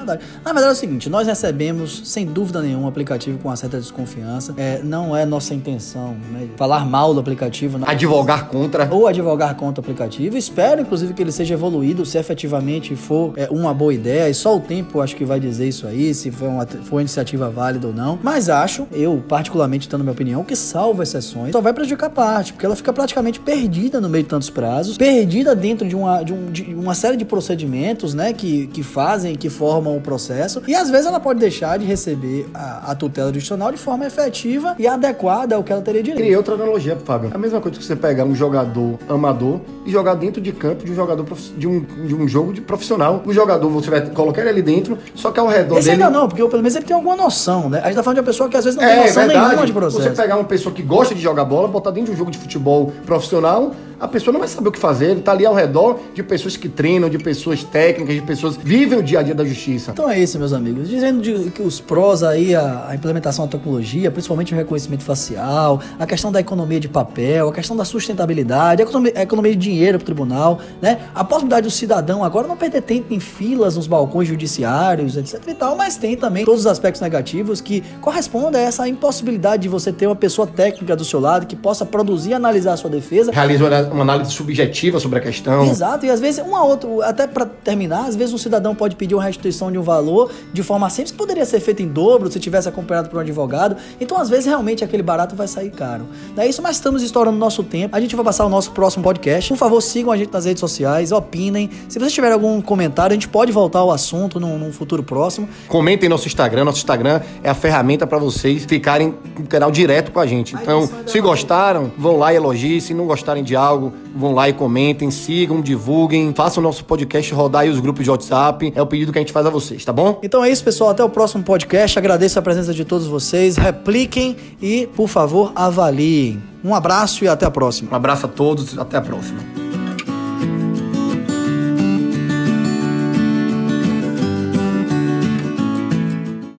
Verdade. 0.09 0.23
Na 0.43 0.53
verdade 0.53 0.73
é 0.73 0.73
o 0.73 0.79
seguinte, 0.79 1.09
nós 1.09 1.27
recebemos, 1.27 2.01
sem 2.05 2.25
dúvida 2.25 2.61
nenhuma, 2.61 2.85
um 2.85 2.87
aplicativo 2.87 3.37
com 3.39 3.49
uma 3.49 3.55
certa 3.55 3.79
desconfiança. 3.79 4.53
É, 4.57 4.81
não 4.83 5.15
é 5.15 5.25
nossa 5.25 5.53
intenção 5.53 6.15
né, 6.31 6.47
falar 6.55 6.85
mal 6.85 7.13
do 7.13 7.19
aplicativo. 7.19 7.77
Não. 7.77 7.87
Advogar 7.87 8.47
contra. 8.47 8.87
Ou 8.91 9.07
advogar 9.07 9.55
contra 9.55 9.81
o 9.81 9.83
aplicativo. 9.83 10.37
Espero, 10.37 10.81
inclusive, 10.81 11.13
que 11.13 11.21
ele 11.21 11.31
seja 11.31 11.53
evoluído, 11.53 12.05
se 12.05 12.17
efetivamente 12.17 12.95
for 12.95 13.33
é, 13.35 13.47
uma 13.51 13.73
boa 13.73 13.93
ideia. 13.93 14.29
E 14.29 14.33
só 14.33 14.55
o 14.55 14.59
tempo 14.59 15.01
acho 15.01 15.15
que 15.15 15.25
vai 15.25 15.39
dizer 15.39 15.67
isso 15.67 15.87
aí, 15.87 16.13
se 16.13 16.31
foi 16.31 16.47
uma, 16.47 16.65
foi 16.65 16.97
uma 16.97 17.01
iniciativa 17.01 17.49
válida 17.49 17.87
ou 17.87 17.93
não. 17.93 18.19
Mas 18.21 18.49
acho, 18.49 18.87
eu 18.91 19.23
particularmente 19.27 19.87
dando 19.87 20.01
minha 20.01 20.13
opinião, 20.13 20.43
que 20.43 20.55
salva 20.55 21.03
exceções 21.03 21.51
só 21.51 21.61
vai 21.61 21.73
prejudicar 21.73 22.07
a 22.07 22.09
parte, 22.09 22.53
porque 22.53 22.65
ela 22.65 22.75
fica 22.75 22.91
praticamente 22.91 23.39
perdida 23.39 23.99
no 24.01 24.09
meio 24.09 24.23
de 24.23 24.29
tantos 24.29 24.49
prazos, 24.49 24.97
perdida 24.97 25.55
dentro 25.55 25.87
de 25.87 25.95
uma, 25.95 26.23
de, 26.23 26.33
um, 26.33 26.51
de 26.51 26.73
uma 26.73 26.95
série 26.95 27.17
de 27.17 27.25
procedimentos, 27.25 28.13
né, 28.13 28.33
que, 28.33 28.67
que 28.67 28.83
fazem, 28.83 29.35
que 29.35 29.49
formam 29.49 29.98
o 29.99 30.01
processo 30.01 30.61
e 30.67 30.75
às 30.75 30.89
vezes 30.89 31.05
ela 31.05 31.19
pode 31.19 31.39
deixar 31.39 31.77
de 31.77 31.85
receber 31.85 32.49
a, 32.53 32.91
a 32.91 32.95
tutela 32.95 33.31
judicial 33.33 33.71
de 33.71 33.77
forma 33.77 34.05
efetiva 34.05 34.75
e 34.77 34.87
adequada 34.87 35.55
ao 35.55 35.63
que 35.63 35.71
ela 35.71 35.81
teria 35.81 36.01
direito. 36.01 36.21
Criei 36.21 36.35
outra 36.35 36.55
analogia, 36.55 36.97
Fábio. 37.03 37.31
A 37.33 37.37
mesma 37.37 37.59
coisa 37.59 37.77
que 37.77 37.83
você 37.83 37.95
pegar 37.95 38.25
um 38.25 38.35
jogador 38.35 38.97
amador 39.07 39.59
e 39.85 39.91
jogar 39.91 40.15
dentro 40.15 40.41
de 40.41 40.51
campo 40.51 40.85
de 40.85 40.91
um 40.91 40.95
jogador 40.95 41.25
de 41.57 41.67
um, 41.67 41.79
de 41.81 42.15
um 42.15 42.27
jogo 42.27 42.53
de 42.53 42.61
profissional. 42.61 43.21
O 43.25 43.33
jogador, 43.33 43.69
você 43.69 43.89
vai 43.89 44.01
colocar 44.09 44.41
ele 44.41 44.49
ali 44.49 44.61
dentro, 44.61 44.97
só 45.15 45.31
que 45.31 45.39
ao 45.39 45.47
redor 45.47 45.77
Esse 45.77 45.89
dele... 45.89 46.03
ainda 46.03 46.17
não, 46.17 46.27
porque 46.27 46.43
pelo 46.47 46.61
menos 46.61 46.75
ele 46.75 46.85
tem 46.85 46.95
alguma 46.95 47.15
noção, 47.15 47.69
né? 47.69 47.79
A 47.79 47.87
gente 47.87 47.95
tá 47.95 48.03
falando 48.03 48.15
de 48.15 48.21
uma 48.21 48.27
pessoa 48.27 48.49
que 48.49 48.57
às 48.57 48.65
vezes 48.65 48.79
não 48.79 48.87
é, 48.87 48.95
tem 48.95 49.05
noção 49.05 49.23
verdade. 49.23 49.47
nenhuma 49.47 49.65
de 49.65 49.73
processo. 49.73 50.03
Você 50.03 50.21
pegar 50.21 50.35
uma 50.35 50.45
pessoa 50.45 50.73
que 50.73 50.81
gosta 50.81 51.15
de 51.15 51.21
jogar 51.21 51.45
bola, 51.45 51.67
botar 51.67 51.91
dentro 51.91 52.11
de 52.11 52.15
um 52.15 52.17
jogo 52.17 52.31
de 52.31 52.37
futebol 52.37 52.91
profissional, 53.05 53.73
a 53.99 54.07
pessoa 54.07 54.31
não 54.31 54.39
vai 54.39 54.47
saber 54.47 54.69
o 54.69 54.71
que 54.71 54.79
fazer. 54.79 55.11
Ele 55.11 55.21
tá 55.21 55.31
ali 55.31 55.45
ao 55.45 55.53
redor 55.53 55.99
de 56.13 56.23
pessoas 56.23 56.55
que 56.55 56.69
treinam, 56.69 57.09
de 57.09 57.17
pessoas 57.17 57.63
técnicas, 57.63 58.15
de 58.15 58.21
pessoas 58.21 58.55
que 58.55 58.65
vivem 58.65 58.99
o 58.99 59.03
dia 59.03 59.19
a 59.19 59.23
dia 59.23 59.35
da 59.35 59.43
justiça. 59.43 59.91
Então 59.91 60.09
é 60.09 60.19
isso, 60.19 60.39
meus 60.39 60.53
amigos. 60.53 60.87
Dizendo 60.87 61.21
de, 61.21 61.51
que 61.51 61.61
os 61.61 61.79
prós 61.79 62.23
aí, 62.23 62.55
a, 62.55 62.87
a, 62.89 62.95
implementação 62.95 63.45
da 63.45 63.51
tecnologia, 63.51 64.09
principalmente 64.09 64.53
o 64.53 64.57
reconhecimento 64.57 65.03
facial, 65.03 65.81
a 65.99 66.05
questão 66.05 66.31
da 66.31 66.39
economia 66.39 66.79
de 66.79 66.87
papel, 66.87 67.49
a 67.49 67.53
questão 67.53 67.75
da 67.75 67.83
sustentabilidade, 67.83 68.81
a 68.81 68.85
economia, 68.85 69.13
a 69.15 69.21
economia 69.21 69.51
de 69.51 69.57
dinheiro 69.57 69.97
para 69.97 70.03
o 70.03 70.05
tribunal, 70.05 70.59
né? 70.81 70.99
A 71.13 71.23
possibilidade 71.23 71.67
do 71.67 71.71
cidadão 71.71 72.23
agora 72.23 72.47
não 72.47 72.55
perder 72.55 72.81
tempo 72.81 73.13
em 73.13 73.19
filas 73.19 73.75
nos 73.75 73.87
balcões 73.87 74.27
judiciários, 74.27 75.17
etc 75.17 75.41
e 75.47 75.53
tal, 75.53 75.75
mas 75.75 75.97
tem 75.97 76.15
também 76.15 76.45
todos 76.45 76.61
os 76.61 76.67
aspectos 76.67 77.01
negativos 77.01 77.59
que 77.59 77.81
correspondem 78.01 78.61
a 78.61 78.63
essa 78.63 78.87
impossibilidade 78.87 79.63
de 79.63 79.69
você 79.69 79.91
ter 79.91 80.07
uma 80.07 80.15
pessoa 80.15 80.47
técnica 80.47 80.95
do 80.95 81.03
seu 81.03 81.19
lado 81.19 81.45
que 81.45 81.55
possa 81.55 81.85
produzir 81.85 82.29
e 82.29 82.33
analisar 82.33 82.73
a 82.73 82.77
sua 82.77 82.89
defesa. 82.89 83.31
Realiza 83.31 83.65
uma 83.93 84.03
análise 84.03 84.31
subjetiva 84.31 84.99
sobre 84.99 85.19
a 85.19 85.21
questão. 85.21 85.65
Exato, 85.65 86.05
e 86.05 86.09
às 86.09 86.19
vezes 86.19 86.43
um 86.45 86.55
a 86.55 86.63
outro, 86.63 87.01
até 87.01 87.27
para 87.27 87.45
terminar, 87.45 88.05
às 88.07 88.15
vezes 88.15 88.33
um 88.33 88.37
cidadão 88.37 88.75
pode 88.75 88.95
pedir 88.95 89.15
uma 89.15 89.23
restituição 89.23 89.71
de 89.71 89.77
um 89.77 89.81
valor 89.81 90.31
de 90.53 90.63
forma 90.63 90.89
simples 90.89 91.11
que 91.11 91.17
poderia 91.17 91.45
ser 91.45 91.59
feita 91.59 91.81
em 91.81 91.87
dobro 91.87 92.31
se 92.31 92.39
tivesse 92.39 92.67
acompanhado 92.67 93.09
por 93.09 93.17
um 93.17 93.19
advogado. 93.19 93.75
Então, 93.99 94.17
às 94.17 94.29
vezes, 94.29 94.45
realmente 94.45 94.83
aquele 94.83 95.03
barato 95.03 95.35
vai 95.35 95.47
sair 95.47 95.69
caro. 95.69 96.05
Não 96.35 96.43
é 96.43 96.47
isso, 96.47 96.61
mas 96.61 96.75
estamos 96.75 97.01
estourando 97.01 97.37
nosso 97.37 97.63
tempo. 97.63 97.95
A 97.95 97.99
gente 97.99 98.15
vai 98.15 98.25
passar 98.25 98.45
o 98.45 98.49
nosso 98.49 98.71
próximo 98.71 99.03
podcast. 99.03 99.49
Por 99.49 99.57
favor, 99.57 99.81
sigam 99.81 100.11
a 100.11 100.17
gente 100.17 100.31
nas 100.31 100.45
redes 100.45 100.59
sociais, 100.59 101.11
opinem. 101.11 101.69
Se 101.87 101.99
vocês 101.99 102.13
tiverem 102.13 102.33
algum 102.33 102.61
comentário, 102.61 103.11
a 103.11 103.15
gente 103.15 103.27
pode 103.27 103.51
voltar 103.51 103.79
ao 103.79 103.91
assunto 103.91 104.39
num, 104.39 104.57
num 104.57 104.71
futuro 104.71 105.03
próximo. 105.03 105.47
Comentem 105.67 106.09
nosso 106.09 106.27
Instagram. 106.27 106.65
Nosso 106.65 106.79
Instagram 106.79 107.21
é 107.43 107.49
a 107.49 107.53
ferramenta 107.55 108.05
para 108.05 108.17
vocês 108.17 108.65
ficarem 108.65 109.15
no 109.37 109.47
canal 109.47 109.71
direto 109.71 110.11
com 110.11 110.19
a 110.19 110.25
gente. 110.25 110.55
Então, 110.55 110.89
se 111.05 111.19
gostaram, 111.19 111.91
vão 111.97 112.17
lá 112.17 112.33
e 112.33 112.35
elogiem. 112.35 112.79
Se 112.79 112.93
não 112.93 113.05
gostarem 113.05 113.43
de 113.43 113.55
algo, 113.79 113.93
vão 114.15 114.33
lá 114.33 114.49
e 114.49 114.53
comentem, 114.53 115.09
sigam, 115.09 115.61
divulguem, 115.61 116.33
façam 116.33 116.61
o 116.61 116.63
nosso 116.63 116.83
podcast 116.83 117.33
rodar 117.33 117.61
aí 117.61 117.69
os 117.69 117.79
grupos 117.79 118.03
de 118.03 118.11
WhatsApp. 118.11 118.73
É 118.75 118.81
o 118.81 118.85
pedido 118.85 119.11
que 119.11 119.17
a 119.17 119.21
gente 119.21 119.31
faz 119.31 119.45
a 119.45 119.49
vocês, 119.49 119.83
tá 119.85 119.93
bom? 119.93 120.19
Então 120.21 120.43
é 120.43 120.51
isso, 120.51 120.63
pessoal. 120.63 120.89
Até 120.89 121.03
o 121.03 121.09
próximo 121.09 121.43
podcast. 121.43 121.97
Agradeço 121.97 122.37
a 122.37 122.41
presença 122.41 122.73
de 122.73 122.83
todos 122.83 123.07
vocês. 123.07 123.55
Repliquem 123.57 124.35
e, 124.61 124.87
por 124.95 125.07
favor, 125.07 125.51
avaliem. 125.55 126.41
Um 126.63 126.75
abraço 126.75 127.23
e 127.23 127.27
até 127.27 127.45
a 127.45 127.51
próxima. 127.51 127.91
Um 127.91 127.95
abraço 127.95 128.25
a 128.25 128.29
todos, 128.29 128.77
até 128.77 128.97
a 128.97 129.01
próxima. 129.01 129.68